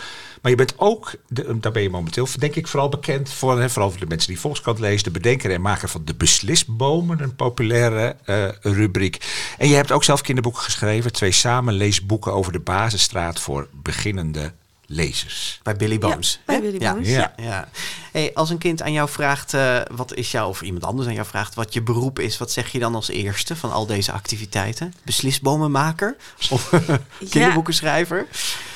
[0.48, 3.60] Maar je bent ook, de, daar ben je momenteel denk ik vooral bekend voor.
[3.60, 5.04] Hè, vooral voor de mensen die Volkskrant lezen.
[5.04, 7.22] De bedenker en maker van De Beslisbomen.
[7.22, 9.26] Een populaire eh, rubriek.
[9.58, 11.12] En je hebt ook zelf kinderboeken geschreven.
[11.12, 14.52] Twee samenleesboeken over de basisstraat voor beginnende
[14.88, 15.60] lezers.
[15.64, 16.40] Bij Billy Bones.
[16.46, 16.62] bij hè?
[16.62, 16.94] Billy ja.
[16.94, 17.34] Bones, Ja.
[17.38, 17.70] Ja.
[18.12, 21.14] Hey, als een kind aan jou vraagt, eh, wat is jou, of iemand anders aan
[21.14, 24.12] jou vraagt, wat je beroep is, wat zeg je dan als eerste van al deze
[24.12, 24.94] activiteiten?
[25.04, 26.16] Beslisbomenmaker?
[26.50, 26.74] Of
[27.30, 28.28] kinderboekenschrijver?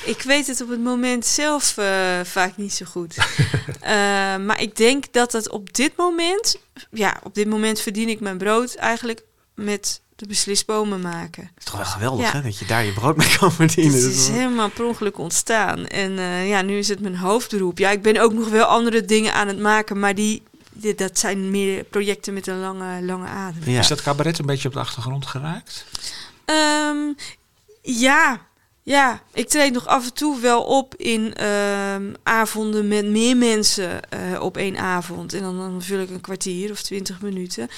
[0.04, 3.16] Ik weet het op het moment zelf eh, vaak niet zo goed.
[3.80, 3.90] Eh,
[4.36, 6.56] maar ik denk dat het op dit moment,
[6.90, 9.22] ja, op dit moment verdien ik mijn brood eigenlijk
[9.54, 11.42] met de beslisbomen maken.
[11.42, 12.32] Het is toch wel geweldig Ja.
[12.32, 14.02] hè, dat je daar je brood mee kan verdienen.
[14.02, 15.86] Het is helemaal per ongeluk ontstaan.
[15.86, 17.78] En eh, ja, nu is het mijn hoofdberoep.
[17.78, 20.42] Ja, ik ben ook nog wel andere dingen aan het maken, maar die,
[20.72, 23.62] die- dat zijn meer projecten met een lange, lange adem.
[23.64, 23.78] Ja.
[23.78, 25.86] Is dat cabaret een beetje op de achtergrond geraakt?
[26.44, 26.96] Ehm,
[27.82, 28.40] ja,
[28.84, 34.10] ja, ik treed nog af en toe wel op in ehm, avonden met meer mensen
[34.10, 35.32] eh, op één avond.
[35.32, 37.68] En dan, dan vul ik een kwartier of twintig minuten.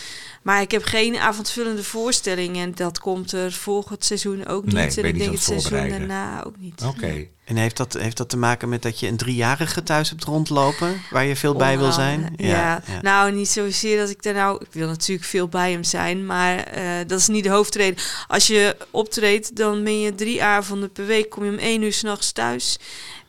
[0.42, 2.57] Maar ik heb geen avondvullende voorstelling.
[2.57, 4.74] En dat komt er volgend seizoen ook niet.
[4.74, 6.82] Nee, en ik denk het het seizoen daarna ook niet.
[6.86, 7.07] Oké.
[7.07, 7.30] Nee.
[7.45, 11.03] En heeft dat, heeft dat te maken met dat je een driejarige thuis hebt rondlopen,
[11.11, 12.34] waar je veel bij wil zijn?
[12.36, 14.61] Ja, nou niet zozeer dat ik daar nou...
[14.61, 18.05] Ik wil natuurlijk veel bij hem zijn, maar eh, dat is niet de hoofdreden.
[18.26, 21.92] Als je optreedt, dan ben je drie avonden per week, kom je om één uur
[21.92, 22.78] s'nachts thuis.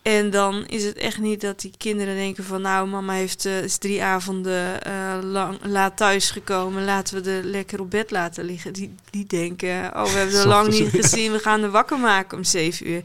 [0.02, 2.62] En dan is het echt niet dat die kinderen denken van...
[2.62, 6.86] nou, mama heeft eh, is drie avonden eh, lang, laat thuis gekomen.
[6.86, 8.74] Laten we er lekker op bed laten liggen.
[8.74, 11.32] Die, die denken, oh, we hebben er lang niet gezien.
[11.32, 13.02] We gaan er wakker maken om zeven uur.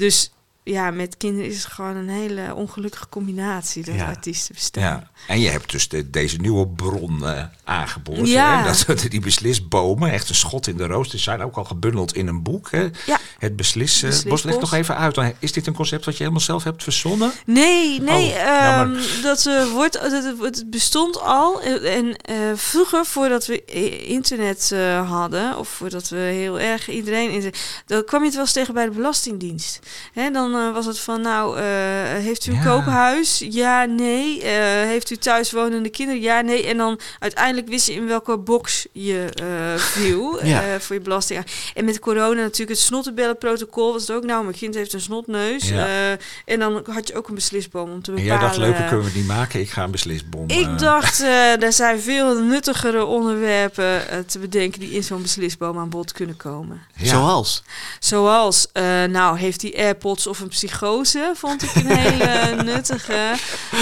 [0.00, 0.30] Dus
[0.70, 3.84] ja, met kinderen is het gewoon een hele ongelukkige combinatie...
[3.84, 4.06] dat Ja.
[4.06, 4.82] artiesten bestaan.
[4.82, 5.10] Ja.
[5.26, 8.28] En je hebt dus de, deze nieuwe bron eh, aangeboord.
[8.28, 8.62] Ja.
[8.64, 8.64] Hè?
[8.86, 11.10] Dat, die beslisbomen, echt een schot in de roos.
[11.10, 12.70] Die zijn ook al gebundeld in een boek.
[12.70, 12.88] Hè?
[13.06, 13.18] Ja.
[13.38, 14.08] Het beslissen.
[14.08, 14.42] Beslisbos.
[14.42, 15.14] Bos, leg nog even uit.
[15.14, 17.32] dan Is dit een concept wat je helemaal zelf hebt verzonnen?
[17.46, 18.98] Nee, nee, Oh, jammer.
[18.98, 21.60] ehm, dat eh, wordt, dat, het- bestond al.
[21.62, 23.64] Eh, En eh, vroeger, voordat we
[24.04, 27.52] internet eh, hadden, of voordat we heel erg iedereen in
[27.86, 29.78] dan kwam je het wel eens tegen bij de Belastingdienst.
[30.12, 31.64] Hè, dan was het van, nou, eh,
[32.12, 32.64] heeft u een Ja.
[32.64, 33.44] koophuis?
[33.50, 34.42] Ja, nee.
[34.42, 34.50] Eh,
[34.88, 36.20] heeft u thuiswonende kinderen?
[36.22, 36.66] Ja, nee.
[36.66, 40.62] En dan uiteindelijk wist je in welke box je eh, viel Ja.
[40.62, 41.44] eh, voor je belasting.
[41.74, 44.24] En met corona natuurlijk het snottenbellenprotocol was het ook.
[44.24, 45.68] Nou, mijn kind heeft een snotneus.
[45.68, 45.86] Ja.
[45.86, 46.10] Eh,
[46.44, 48.38] en dan had je ook een beslisboom om te En bepalen.
[48.38, 49.60] jij dacht, leuker kunnen we niet maken.
[49.60, 50.48] Ik ga een beslisbom.
[50.48, 55.78] eh, Ik dacht, eh er zijn veel nuttigere onderwerpen te bedenken die in zo'n beslisboom
[55.78, 56.80] aan bod kunnen komen.
[56.96, 57.06] ja.
[57.08, 57.62] Zoals?
[58.00, 61.32] Zoals, eh, nou, heeft hij AirPods of een psychose?
[61.34, 63.34] Vond ik een hele nuttige.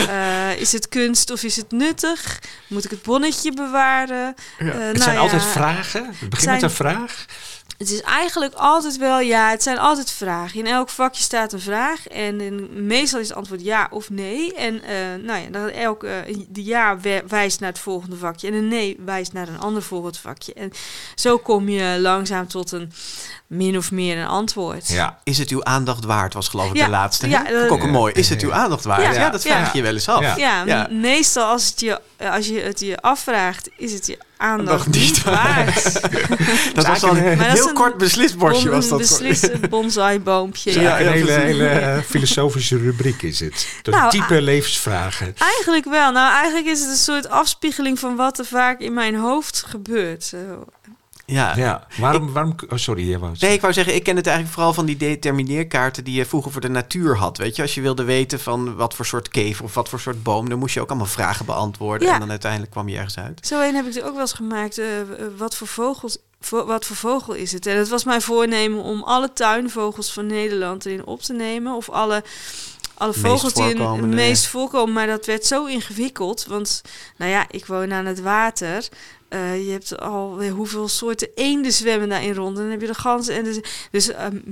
[0.08, 2.38] Eh, is het kunst of is het nuttig?
[2.66, 4.34] Moet ik het bonnetje bewaren?
[4.58, 6.04] Eh, Het nou zijn ja, altijd vragen.
[6.04, 7.24] Het begint zijn- met een vraag.
[7.78, 10.58] Het is eigenlijk altijd wel, ja, het zijn altijd vragen.
[10.58, 14.54] In elk vakje staat een vraag en in, meestal is het antwoord ja of nee.
[14.54, 16.12] En eh, nou ja, dan elk eh,
[16.48, 16.98] de ja
[17.28, 20.52] wijst naar het volgende vakje en een nee wijst naar een ander volgend vakje.
[20.54, 20.70] En
[21.14, 22.92] zo kom je langzaam tot een
[23.48, 24.88] min of meer een antwoord.
[24.88, 25.18] Ja.
[25.24, 27.28] Is het uw aandacht waard, was geloof ik Ja, de laatste.
[27.28, 28.12] ja, Vond ik ook eh, een mooi.
[28.12, 29.02] Is het uw aandacht waard?
[29.02, 29.70] Ja, Ja, dat vraag ja.
[29.72, 30.20] je wel eens af.
[30.20, 30.36] Ja.
[30.36, 30.86] Ja, Ja.
[30.90, 32.00] me- meestal als, het je,
[32.32, 36.00] als je het je afvraagt, is het je aandacht niet niet waard.
[36.74, 39.20] Dat was dan een Maar dat heel kort beslisbosje was dat.
[39.20, 40.80] Een bonsaiboompje.
[40.80, 43.68] Ja, een hele, hele filosofische rubriek is het.
[43.82, 45.34] De nou, type levensvragen.
[45.38, 46.12] Eigenlijk wel.
[46.12, 50.32] Nou, eigenlijk is het een soort afspiegeling van wat er vaak in mijn hoofd gebeurt.
[51.30, 51.86] Ja, ja.
[51.98, 54.86] waarom, waarom oh, sorry, je Nee, ik wou zeggen, ik ken het eigenlijk vooral van
[54.86, 57.36] die determineerkaarten die je vroeger voor de natuur had.
[57.36, 60.22] Weet je, als je wilde weten van wat voor soort kever of wat voor soort
[60.22, 62.12] boom, dan moest je ook allemaal vragen beantwoorden.
[62.12, 63.46] En dan uiteindelijk kwam je ergens uit.
[63.46, 64.78] Zo een heb ik er ook wel eens gemaakt.
[64.78, 64.86] Uh,
[65.36, 66.18] wat voor vogels
[66.50, 67.66] wat voor vogel is het?
[67.66, 71.74] En het was mijn voornemen om alle tuinvogels van Nederland erin op te nemen.
[71.74, 72.22] Of alle,
[72.94, 74.94] alle vogels die in het meest voorkomen.
[74.94, 76.46] Maar dat werd zo ingewikkeld.
[76.46, 76.82] Want
[77.16, 78.88] nou ja, ik woon aan het water.
[79.30, 82.56] Uh, je hebt al hoeveel soorten eenden zwemmen daarin rond.
[82.56, 83.34] En dan heb je de ganzen.
[83.34, 84.42] En de, dus um,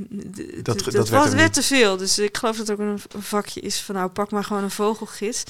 [0.63, 1.97] dat, dat, dat werd, werd te veel.
[1.97, 4.71] Dus ik geloof dat er ook een, vakje is van nou pak maar gewoon een
[4.71, 5.43] vogelgids.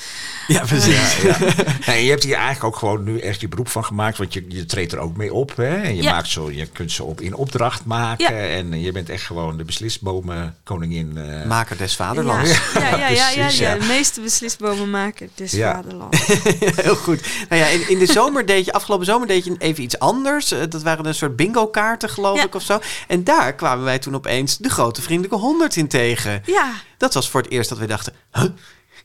[0.46, 1.22] Ja, precies.
[1.22, 1.64] ja, ja.
[1.92, 4.18] en je hebt hier eigenlijk ook gewoon nu echt je beroep van gemaakt.
[4.18, 5.56] Want je, je treedt er ook mee op.
[5.56, 5.76] Hè?
[5.82, 8.50] En je, maakt zo, je kunt ze op in opdracht maken.
[8.50, 11.12] En je bent echt gewoon de beslisbomen koningin.
[11.16, 11.44] Uh...
[11.44, 12.50] Maker des vaderlands.
[12.74, 16.26] Ja, ja, ja, ja, ja, de meeste beslisbomen maken des vaderlands.
[16.82, 17.20] Heel goed.
[17.48, 19.98] Nou ja, in, in de zomer deed je afgelopen zomer zomer deed je even iets
[19.98, 20.50] anders.
[20.50, 22.80] Eh, dat waren een soort bingo kaarten, geloof ik, of zo.
[23.08, 26.42] En daar kwamen wij toen opeens de grote vriendelijke 100 in tegen.
[26.46, 26.72] Ja.
[26.98, 28.12] Dat was voor het eerst dat we dachten...
[28.32, 28.44] Huh?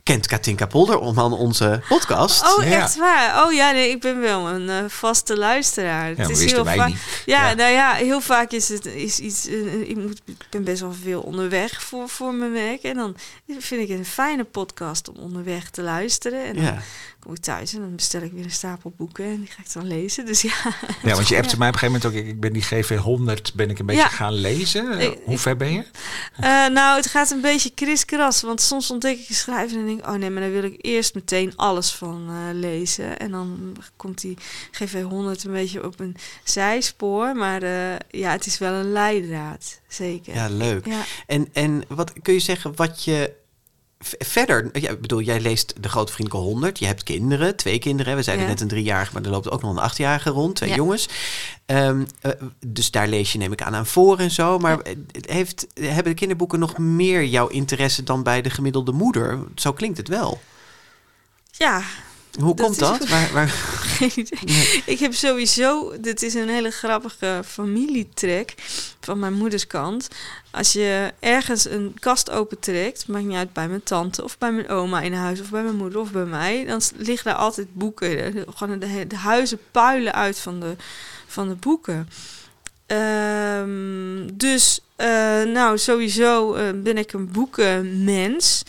[0.04, 2.58] kent Katinka Polder aan onze podcast.
[2.58, 3.46] Oh, echt waar?
[3.46, 6.10] Oh ja, nee, ik ben wel een uh, vaste luisteraar.
[6.10, 6.90] Ja, het is heel vaak.
[7.26, 9.48] Ja, ja, nou ja, heel vaak is het is iets.
[9.48, 12.84] Uh, ik, moet, ik ben best wel veel onderweg voor, voor mijn werk.
[12.84, 13.16] En dan
[13.60, 16.46] vind ik het een fijne podcast om onderweg te luisteren.
[16.46, 16.78] En dan
[17.22, 19.74] kom ik thuis en dan bestel ik weer een stapel boeken en die ga ik
[19.74, 20.26] dan lezen.
[20.26, 20.54] Dus ja.
[21.04, 22.34] Ja, want je hebt mij op een gegeven moment ook.
[22.34, 25.16] Ik ben die GV 100 ben ik een beetje gaan lezen.
[25.24, 25.80] Hoe ver ben je?
[26.40, 28.42] Uh, nou, het gaat een beetje kriskras.
[28.42, 31.16] Want soms ontdek ik een schrijver en denk oh nee, maar dan wil ik eerst
[31.16, 33.20] meteen alles van uh, lezen.
[33.20, 34.38] En dan komt die
[34.72, 37.36] GV 100 een beetje op een zijspoor.
[37.36, 39.80] Maar uh, ja, het is wel een leidraad.
[39.88, 40.34] Zeker.
[40.34, 40.86] Ja, leuk.
[40.86, 41.02] Ja.
[41.28, 43.40] En, en wat kun je zeggen wat je
[44.20, 46.80] verder, ja, bedoel, jij leest De Grote Vriendelijke 100.
[46.80, 48.16] Je hebt kinderen, twee kinderen.
[48.16, 50.56] We zeiden net een driejarige, maar er loopt ook nog een achtjarige rond.
[50.56, 51.10] Twee jongens.
[51.66, 52.32] Um, uh,
[52.66, 54.60] dus daar lees je, neem ik aan, aan voor en zo.
[54.60, 54.80] Maar
[55.28, 59.40] heeft, hebben de kinderboeken nog meer jouw interesse dan bij de gemiddelde moeder?
[59.56, 60.42] Zo klinkt het wel.
[61.52, 61.82] Ja,
[62.40, 63.08] hoe komt dat?
[63.08, 63.48] Waar, waar...
[63.98, 64.84] Geen idee.
[64.86, 68.54] Ik heb sowieso, dit is een hele grappige familietrek
[69.00, 70.08] van mijn moeders kant.
[70.52, 74.70] Als je ergens een kast opentrekt, maakt niet uit bij mijn tante of bij mijn
[74.70, 78.46] oma in huis of bij mijn moeder of bij mij, dan liggen daar altijd boeken.
[78.56, 80.76] Gewoon de, huizen puilen uit van de,
[81.28, 82.10] van de boeken.
[82.88, 85.08] Um, dus, uh,
[85.44, 88.64] nou, sowieso uh, ben ik een boekenmens.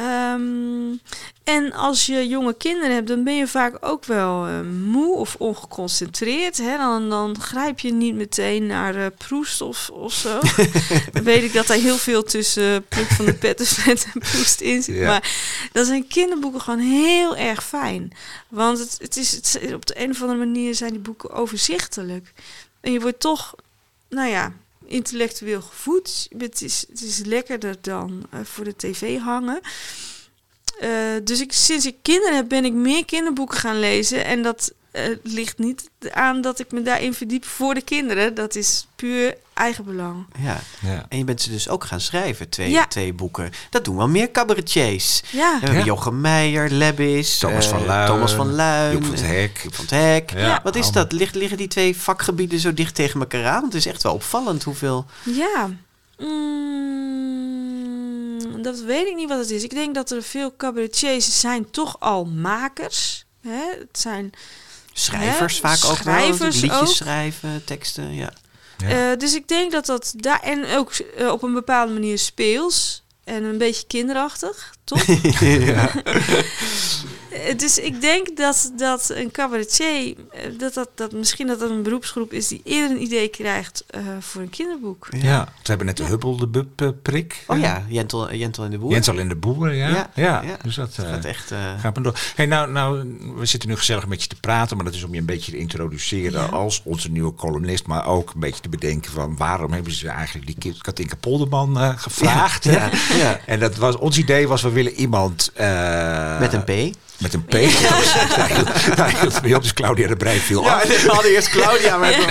[0.00, 1.00] Um,
[1.44, 5.34] en als je jonge kinderen hebt, dan ben je vaak ook wel uh, moe of
[5.38, 6.58] ongeconcentreerd.
[6.58, 6.76] Hè?
[6.76, 10.40] Dan, dan grijp je niet meteen naar uh, Proest of, of zo.
[11.12, 14.82] dan weet ik dat er heel veel tussen Pluk van de Pettenflat en Proest in
[14.82, 15.02] zit.
[15.02, 15.32] Maar
[15.72, 18.12] dan zijn kinderboeken gewoon heel erg fijn.
[18.48, 22.32] Want het, het is, het, op de een of andere manier zijn die boeken overzichtelijk.
[22.80, 23.54] En je wordt toch,
[24.08, 24.52] nou ja,
[24.92, 26.28] intellectueel gevoed.
[26.38, 29.60] Het is, het is lekkerder dan uh, voor de tv hangen.
[30.82, 30.90] Uh,
[31.24, 34.24] dus ik, sinds ik kinderen heb, ben ik meer kinderboeken gaan lezen.
[34.24, 38.34] En dat uh, ligt niet aan dat ik me daarin verdiep voor de kinderen.
[38.34, 40.26] Dat is puur eigenbelang.
[40.38, 40.60] Ja.
[40.80, 41.06] ja.
[41.08, 42.86] En je bent ze dus ook gaan schrijven, twee, ja.
[42.86, 43.50] twee boeken.
[43.70, 45.22] Dat doen wel meer cabaretiers.
[45.30, 45.58] Ja.
[45.60, 49.60] We hebben Jochem Meijer, Lebbis, Thomas van Luijn, Thomas van Luijn, Joep van het Hek.
[49.62, 50.30] Joep van het Hek.
[50.30, 50.60] Ja.
[50.62, 51.12] Wat is dat?
[51.12, 53.60] Ligt, liggen die twee vakgebieden zo dicht tegen elkaar aan?
[53.60, 55.06] Want het is echt wel opvallend hoeveel...
[55.22, 55.70] Ja.
[56.18, 57.62] Mm,
[58.62, 59.62] dat weet ik niet wat het is.
[59.62, 63.24] Ik denk dat er veel cabaretiers zijn toch al makers.
[63.40, 63.64] Hè?
[63.78, 64.32] Het zijn
[64.92, 65.68] schrijvers hè?
[65.68, 66.36] vaak ook wel.
[66.38, 66.86] Liedjes ook.
[66.86, 68.32] schrijven, teksten, ja.
[68.78, 69.10] ja.
[69.12, 73.02] Uh, dus ik denk dat dat daar en ook uh, op een bepaalde manier speels
[73.24, 75.04] en een beetje kinderachtig, toch?
[75.40, 75.90] ja.
[77.56, 80.14] dus ik denk dat, dat een cabaretier,
[80.58, 84.00] dat, dat, dat misschien dat dat een beroepsgroep is die eerder een idee krijgt uh,
[84.20, 85.08] voor een kinderboek.
[85.10, 85.44] Ja, ja.
[85.44, 87.44] we hebben net de Hubbel, de Bub uh, prik.
[87.46, 88.90] Oh ja, Jentel, Jentel en de Boer.
[88.90, 89.88] Jentel en de Boer, ja.
[89.88, 90.42] Ja, ja.
[90.42, 90.56] ja.
[90.62, 91.52] dus dat, uh, gaat echt...
[91.78, 92.18] Gaat maar door.
[92.34, 95.12] Hey, nou, nou, we zitten nu gezellig met je te praten, maar dat is om
[95.12, 99.12] je een beetje te introduceren als onze nieuwe columnist, maar ook een beetje te bedenken
[99.12, 102.64] van waarom hebben ze eigenlijk die Katinka Polderman gevraagd.
[102.64, 103.40] Ja, ja.
[103.46, 105.52] En dat was, ons idee was, we willen iemand...
[106.38, 106.96] met een P.
[107.22, 107.52] Met een P.
[107.52, 109.08] Ja.
[109.44, 111.96] ja, dus Claudia de Breij viel ja, we hadden eerst Claudia.
[111.96, 112.18] Maar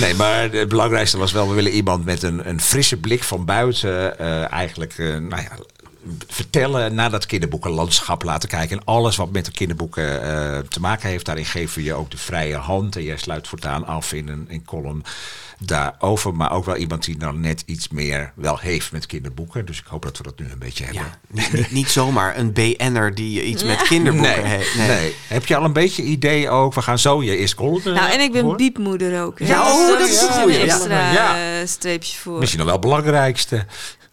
[0.00, 1.48] nee, maar het belangrijkste was wel...
[1.48, 4.14] we willen iemand met een, een frisse blik van buiten...
[4.20, 5.48] Uh, eigenlijk, uh, nou ja
[6.28, 8.78] vertellen naar dat kinderboekenlandschap laten kijken.
[8.78, 12.10] En alles wat met de kinderboeken uh, te maken heeft, daarin geven we je ook
[12.10, 12.96] de vrije hand.
[12.96, 15.02] En jij sluit voortaan af in een in column
[15.58, 16.34] daarover.
[16.34, 19.66] Maar ook wel iemand die dan net iets meer wel heeft met kinderboeken.
[19.66, 21.02] Dus ik hoop dat we dat nu een beetje hebben.
[21.32, 24.76] Ja, niet, niet, zomaar een BN'er die iets met kinderboeken nee, heeft.
[24.76, 25.14] Nee.
[25.28, 26.74] Heb je al een beetje idee ook?
[26.74, 29.38] We gaan zo je eerst column Nou, en ik ben biepmoeder ook.
[29.38, 31.66] Ja, oh, dat, is een extra ja.
[31.66, 32.38] streepje voor.
[32.38, 33.66] Misschien nog wel het belangrijkste.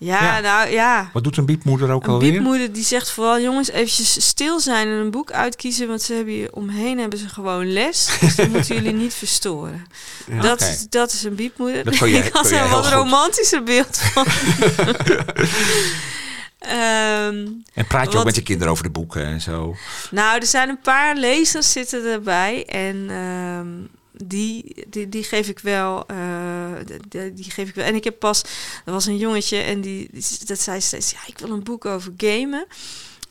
[0.05, 1.09] Ja, nou ja.
[1.13, 2.27] Wat doet een biepmoeder ook een alweer?
[2.27, 6.13] Een biepmoeder die zegt vooral jongens eventjes stil zijn en een boek uitkiezen, want ze
[6.13, 8.17] hebben hier omheen hebben ze gewoon les.
[8.19, 9.85] Dus dat moeten jullie niet verstoren.
[10.41, 11.83] Dat, is, dat is een biepmoeder.
[11.83, 14.25] Dat Ik had er wat romantischer beeld van.
[16.61, 19.75] Um, en praat je wat, ook met je kinderen over de boeken en zo?
[20.11, 22.65] Nou, er zijn een paar lezers zitten erbij.
[22.65, 23.89] En um,
[24.23, 26.05] die, die, die geef ik wel.
[26.11, 26.17] Uh,
[27.07, 27.85] die, die, geef ik wel.
[27.85, 28.43] En ik heb pas.
[28.85, 30.09] Er was een jongetje en die,
[30.45, 32.65] dat zei steeds: ja, ik wil een boek over gamen.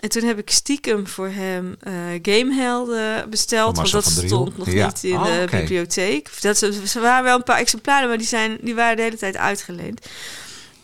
[0.00, 3.76] En toen heb ik stiekem voor hem uh, Gamehelden besteld.
[3.76, 5.60] Want dat stond nog niet in oh, de okay.
[5.60, 6.30] bibliotheek.
[6.40, 9.36] Dat, ze waren wel een paar exemplaren, maar die, zijn, die waren de hele tijd
[9.36, 10.06] uitgeleend.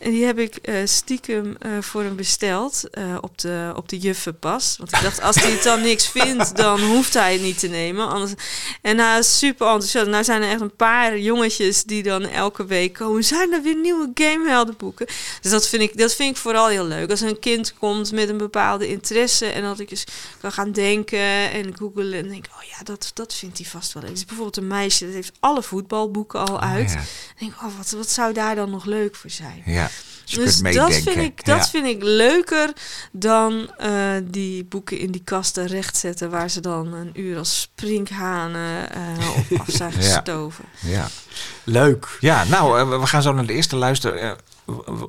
[0.01, 3.97] En die heb ik uh, stiekem uh, voor hem besteld uh, op, de, op de
[3.97, 4.75] juffenpas.
[4.77, 7.67] Want ik dacht, als hij het dan niks vindt, dan hoeft hij het niet te
[7.67, 8.09] nemen.
[8.09, 8.33] Anders...
[8.81, 10.07] En hij is super enthousiast.
[10.07, 13.23] Nou zijn er echt een paar jongetjes die dan elke week komen.
[13.23, 15.05] Zijn er weer nieuwe gameheldenboeken?
[15.41, 17.09] Dus dat vind, ik, dat vind ik vooral heel leuk.
[17.09, 20.03] Als een kind komt met een bepaalde interesse en dat ik eens
[20.39, 22.19] kan gaan denken en googelen.
[22.23, 24.11] En denk, oh ja, dat, dat vindt hij vast wel leuk.
[24.11, 26.87] Dus bijvoorbeeld een meisje, dat heeft alle voetbalboeken al uit.
[26.87, 27.01] Oh, ja.
[27.39, 29.63] denk, oh, wat, wat zou daar dan nog leuk voor zijn?
[29.65, 29.89] Ja.
[30.35, 32.73] Dus dat vind, ik, dat vind ik leuker
[33.11, 36.29] dan uh, die boeken in die kasten rechtzetten...
[36.29, 38.87] waar ze dan een uur als sprinkhanen
[39.19, 40.65] uh, op af zijn gestoven.
[40.79, 40.91] Ja.
[40.91, 41.07] ja.
[41.63, 42.17] Leuk.
[42.19, 44.37] Ja, nou, uh, we gaan zo naar de eerste luisteren.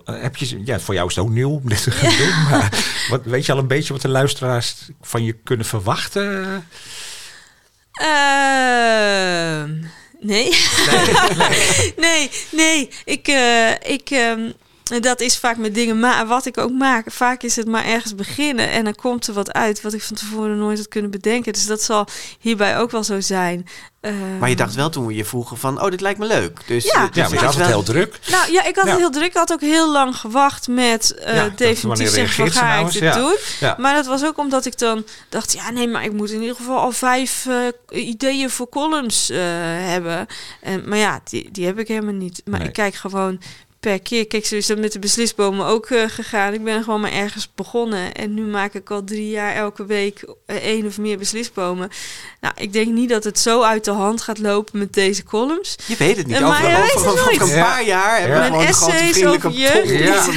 [0.05, 2.51] heb je, ja, voor jou is het ook nieuw om dit te gaan doen.
[2.51, 6.65] Maar wat, weet je al een beetje wat de luisteraars van je kunnen verwachten?
[7.93, 9.71] Ehm,
[10.21, 10.51] nee.
[10.91, 11.93] Nee, nee.
[12.07, 12.89] nee, nee.
[13.05, 14.53] Ik, uh, ik, um,
[15.01, 18.15] dat is vaak met dingen, maar wat ik ook maak, vaak is het maar ergens
[18.15, 21.53] beginnen en dan komt er wat uit wat ik van tevoren nooit had kunnen bedenken.
[21.53, 22.07] Dus dat zal
[22.39, 23.67] hierbij ook wel zo zijn.
[24.41, 26.61] maar je dacht wel toen we je vroegen van, oh, dit lijkt me leuk.
[26.67, 28.19] Dus, ja, dus ja maar je had het heel druk.
[28.31, 29.27] Nou ja, ik had het heel druk.
[29.27, 33.03] Ik had ook heel lang gewacht met uh, ja, definitief zeggen van, ga ik dit
[33.03, 33.15] ja.
[33.15, 33.37] doen?
[33.77, 36.57] Maar dat was ook omdat ik dan dacht, ja, nee, maar ik moet in ieder
[36.57, 39.39] geval al vijf uh, ideeën voor columns uh,
[39.79, 40.27] hebben.
[40.61, 42.43] En, maar ja, die, die heb ik helemaal niet.
[42.45, 42.69] Maar nee.
[42.69, 43.41] ik kijk gewoon
[43.83, 44.27] per keer.
[44.27, 46.53] Kijk, zo is dat met de beslisbomen ook uh, gegaan.
[46.53, 48.15] Ik ben gewoon maar ergens begonnen.
[48.15, 51.91] En nu maak ik al drie jaar elke week uh, één of meer beslisbomen.
[52.41, 55.77] Nou, ik denk niet dat het zo uit de hand gaat lopen met deze columns.
[55.87, 56.41] Je weet het niet.
[56.41, 58.43] Uh, over, over, over, over, een paar jaar hebben ja.
[58.43, 59.91] we gewoon essays over jeugd.
[60.03, 60.21] Ja.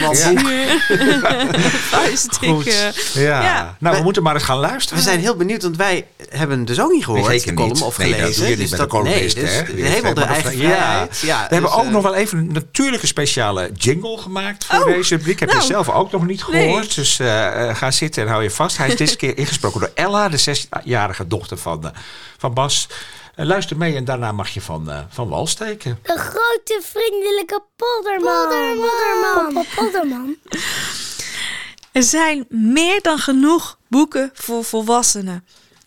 [3.14, 3.41] Ja.
[3.41, 3.78] ja.
[3.80, 4.98] Nou, we moeten maar eens gaan luisteren.
[4.98, 7.26] We zijn heel benieuwd, want wij hebben dus ook niet gehoord.
[7.26, 7.82] Zeker de column niet.
[7.82, 8.28] of nee, gelezen.
[8.28, 11.20] Dat doe je niet met de columnist, nee, dus helemaal de eigen vrijheid.
[11.20, 11.46] Ja.
[11.48, 15.16] We hebben ook nog wel even een natuurlijke speciaal speciale jingle gemaakt voor oh, deze
[15.16, 15.40] rubriek.
[15.40, 16.96] Heb nou, je zelf ook nog niet gehoord.
[16.96, 16.96] Nee.
[16.96, 18.78] Dus uh, uh, ga zitten en hou je vast.
[18.78, 21.90] Hij is deze keer ingesproken door Ella, de zesjarige dochter van, uh,
[22.38, 22.88] van Bas.
[23.36, 26.00] luister mee en daarna mag je van, van wal steken.
[26.04, 28.48] De grote vriendelijke polderman.
[28.48, 29.66] Polderman.
[29.76, 30.36] Polderman.
[31.92, 35.46] Er zijn meer dan genoeg boeken voor volwassenen.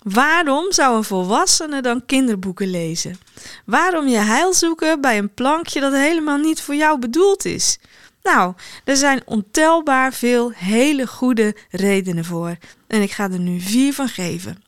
[0.09, 3.21] Waarom zou een volwassene dan kinderboeken lezen?
[3.65, 7.79] Waarom je heil zoeken bij een plankje dat helemaal niet voor jou bedoeld is?
[8.23, 8.55] Nou,
[8.85, 12.57] er zijn ontelbaar veel hele goede redenen voor.
[12.87, 14.63] En ik ga er nu vier van geven.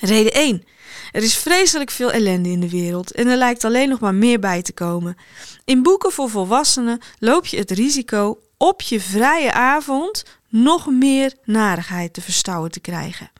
[0.00, 0.64] Reden 1.
[1.12, 4.38] Er is vreselijk veel ellende in de wereld en er lijkt alleen nog maar meer
[4.38, 5.16] bij te komen.
[5.64, 12.12] In boeken voor volwassenen loop je het risico op je vrije avond nog meer narigheid
[12.12, 13.30] te verstouwen te krijgen.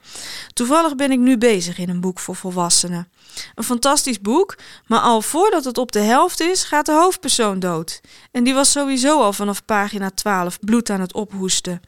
[0.53, 3.09] Toevallig ben ik nu bezig in een boek voor volwassenen.
[3.55, 4.57] Een fantastisch boek,
[4.87, 8.01] maar al voordat het op de helft is, gaat de hoofdpersoon dood.
[8.31, 11.81] En die was sowieso al vanaf pagina 12 bloed aan het ophoesten.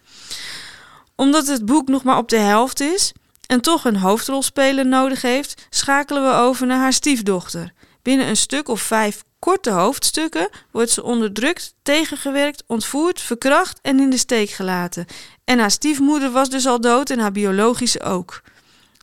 [1.16, 3.12] Omdat het boek nog maar op de helft is
[3.47, 7.73] en toch een hoofdrolspeler nodig heeft, schakelen we over naar haar stiefdochter.
[8.03, 14.11] Binnen een stuk of vijf korte hoofdstukken wordt ze onderdrukt, tegengewerkt, ontvoerd, verkracht en in
[14.11, 15.07] de steek gelaten.
[15.53, 18.42] En haar stiefmoeder was dus al dood en haar biologische ook.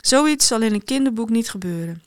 [0.02, 2.04] Zoiets zal in een kinderboek niet gebeuren.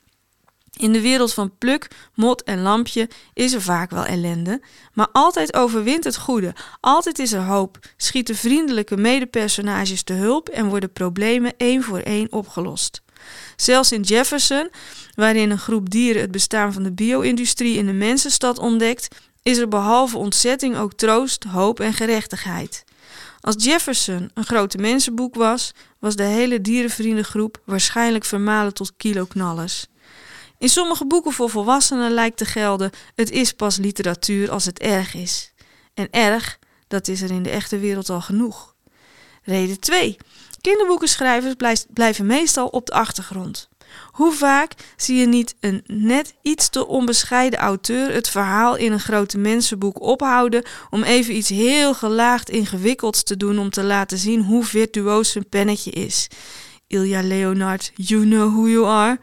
[0.77, 4.61] In de wereld van pluk, mot en lampje is er vaak wel ellende,
[4.93, 10.67] maar altijd overwint het goede, altijd is er hoop, schieten vriendelijke medepersonages te hulp en
[10.67, 13.01] worden problemen één voor één opgelost.
[13.55, 14.69] Zelfs in Jefferson,
[15.15, 19.07] waarin een groep dieren het bestaan van de bio-industrie in de mensenstad ontdekt,
[19.41, 22.83] is er behalve ontzetting ook troost, hoop en gerechtigheid.
[23.39, 29.87] Als Jefferson een grote mensenboek was, was de hele dierenvriendengroep waarschijnlijk vermalen tot kiloknallers.
[30.57, 35.13] In sommige boeken voor volwassenen lijkt te gelden: het is pas literatuur als het erg
[35.13, 35.53] is.
[35.93, 38.75] En erg, dat is er in de echte wereld al genoeg.
[39.43, 40.17] Reden 2.
[40.61, 43.69] Kinderboekenschrijvers blijven meestal op de achtergrond.
[44.11, 48.99] Hoe vaak zie je niet een net iets te onbescheiden auteur het verhaal in een
[48.99, 54.43] grote mensenboek ophouden om even iets heel gelaagd ingewikkelds te doen om te laten zien
[54.43, 56.27] hoe virtuoos zijn pennetje is.
[56.87, 59.19] Ilja Leonard, you know who you are.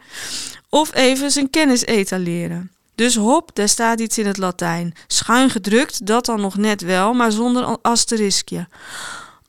[0.69, 2.71] Of even zijn kennis etaleren.
[2.95, 4.93] Dus hop, daar staat iets in het Latijn.
[5.07, 8.67] Schuin gedrukt, dat dan nog net wel, maar zonder asteriskje.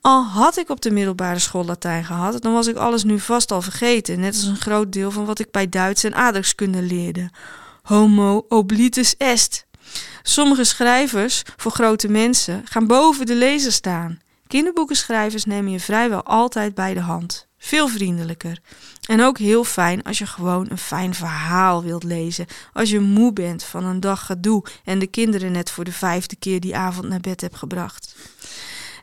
[0.05, 3.51] Al had ik op de middelbare school Latijn gehad, dan was ik alles nu vast
[3.51, 7.29] al vergeten, net als een groot deel van wat ik bij Duits en aardrijkskunde leerde.
[7.81, 9.65] Homo oblitus est.
[10.23, 14.19] Sommige schrijvers voor grote mensen gaan boven de lezer staan.
[14.47, 17.47] Kinderboekenschrijvers nemen je vrijwel altijd bij de hand.
[17.57, 18.59] Veel vriendelijker.
[19.07, 22.45] En ook heel fijn als je gewoon een fijn verhaal wilt lezen.
[22.73, 26.35] Als je moe bent van een dag gedoe en de kinderen net voor de vijfde
[26.35, 28.15] keer die avond naar bed hebt gebracht.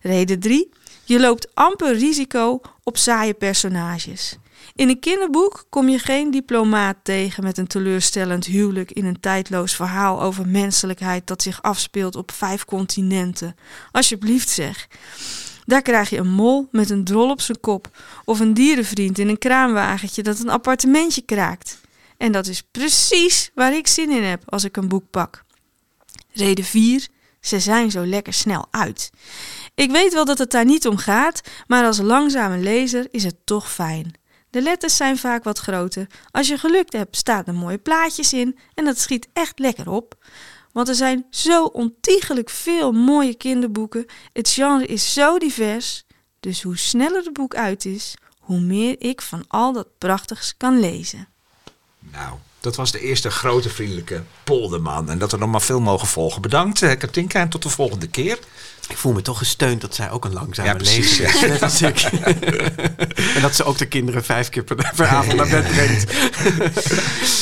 [0.03, 0.79] Reden 3.
[1.11, 4.37] Je loopt amper risico op saaie personages.
[4.75, 9.75] In een kinderboek kom je geen diplomaat tegen met een teleurstellend huwelijk in een tijdloos
[9.75, 13.57] verhaal over menselijkheid dat zich afspeelt op vijf continenten.
[13.91, 14.89] Alsjeblieft zeg.
[15.65, 19.29] Daar krijg je een mol met een drol op zijn kop of een dierenvriend in
[19.29, 21.81] een kraamwagentje dat een appartementje kraakt.
[22.17, 25.45] En dat is precies waar ik zin in heb als ik een boek pak.
[26.33, 27.09] Reden 4.
[27.41, 29.11] Ze zijn zo lekker snel uit.
[29.81, 33.37] Ik weet wel dat het daar niet om gaat, maar als langzame lezer is het
[33.45, 34.13] toch fijn.
[34.51, 36.07] De letters zijn vaak wat groter.
[36.31, 40.15] Als je geluk hebt, staan er mooie plaatjes in en dat schiet echt lekker op.
[40.73, 44.07] Want er zijn zo ontiegelijk veel mooie kinderboeken.
[44.33, 46.05] Het genre is zo divers.
[46.41, 50.81] Dus hoe sneller het boek uit is, hoe meer ik van al dat prachtigs kan
[50.81, 51.29] lezen.
[51.99, 55.11] Nou, dat was de eerste grote vriendelijke polderman.
[55.11, 56.43] En dat er nog maar veel mogen volgen.
[56.43, 58.39] Bedankt, eh, Katinka, en tot de volgende keer.
[58.89, 61.41] Ik voel me toch gesteund dat zij ook een langzame ja, lezer is.
[61.41, 62.01] Net als ik.
[63.35, 66.13] en dat ze ook de kinderen vijf keer per, avond naar bed brengt.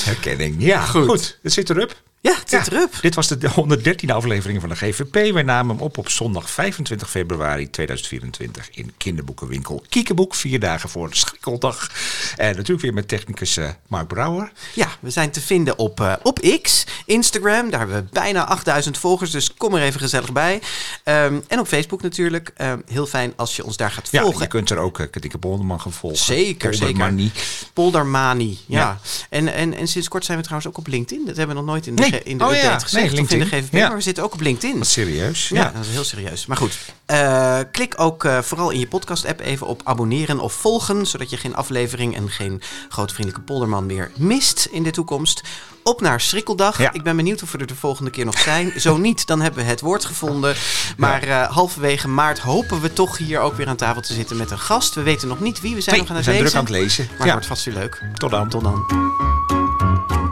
[0.04, 0.54] Herkenning.
[0.58, 1.08] Ja, goed.
[1.08, 1.38] goed.
[1.42, 1.96] Het zit erop.
[2.20, 2.98] Ja, het zit erop.
[3.00, 5.32] Dit was de 113e aflevering van de GVP.
[5.32, 10.34] Wij namen hem op op zondag 25 februari 2024 in kinderboekenwinkel Kiekeboek.
[10.34, 11.90] Vier dagen voor de schrikkeldag.
[12.36, 14.52] En natuurlijk weer met technicus uh, Mark Brouwer.
[14.74, 17.70] Ja, we zijn te vinden op, uh, op X, Instagram.
[17.70, 20.60] Daar hebben we bijna 8000 volgers, dus kom er even gezellig bij.
[21.04, 22.52] Um, en op Facebook natuurlijk.
[22.60, 24.32] Um, heel fijn als je ons daar gaat volgen.
[24.32, 26.18] Ja, je kunt er ook uh, Katikke Polderman gaan volgen.
[26.18, 27.30] Zeker, Poldermanie.
[27.34, 27.70] zeker.
[27.72, 28.78] Poldermani, ja.
[28.78, 28.98] ja.
[29.30, 31.26] En, en, en sinds kort zijn we trouwens ook op LinkedIn.
[31.26, 32.22] Dat hebben we nog nooit in de nee.
[32.22, 32.78] in de oh, ja.
[32.78, 33.12] gezegd.
[33.12, 33.88] Nee, in de GVP, ja.
[33.88, 34.78] maar we zitten ook op LinkedIn.
[34.78, 35.48] Dat serieus.
[35.48, 36.46] Ja, dat is heel serieus.
[36.46, 41.06] Maar goed, uh, klik ook uh, vooral in je podcast-app even op abonneren of volgen,
[41.06, 45.42] zodat je geen aflevering en geen grote vriendelijke polderman meer mist in de toekomst.
[45.82, 46.78] Op naar Schrikkeldag.
[46.78, 46.92] Ja.
[46.92, 48.72] Ik ben benieuwd of we er de volgende keer nog zijn.
[48.80, 50.56] Zo niet, dan hebben we het woord gevonden.
[50.96, 54.50] Maar uh, halverwege maart hopen we toch hier ook weer aan tafel te zitten met
[54.50, 54.94] een gast.
[54.94, 55.96] We weten nog niet wie we zijn.
[55.96, 56.44] Nee, we gaan het lezen.
[56.44, 57.08] druk aan het lezen.
[57.10, 58.02] Maar het wordt vast weer leuk.
[58.14, 58.48] Tot dan.
[58.48, 59.57] Tot dan.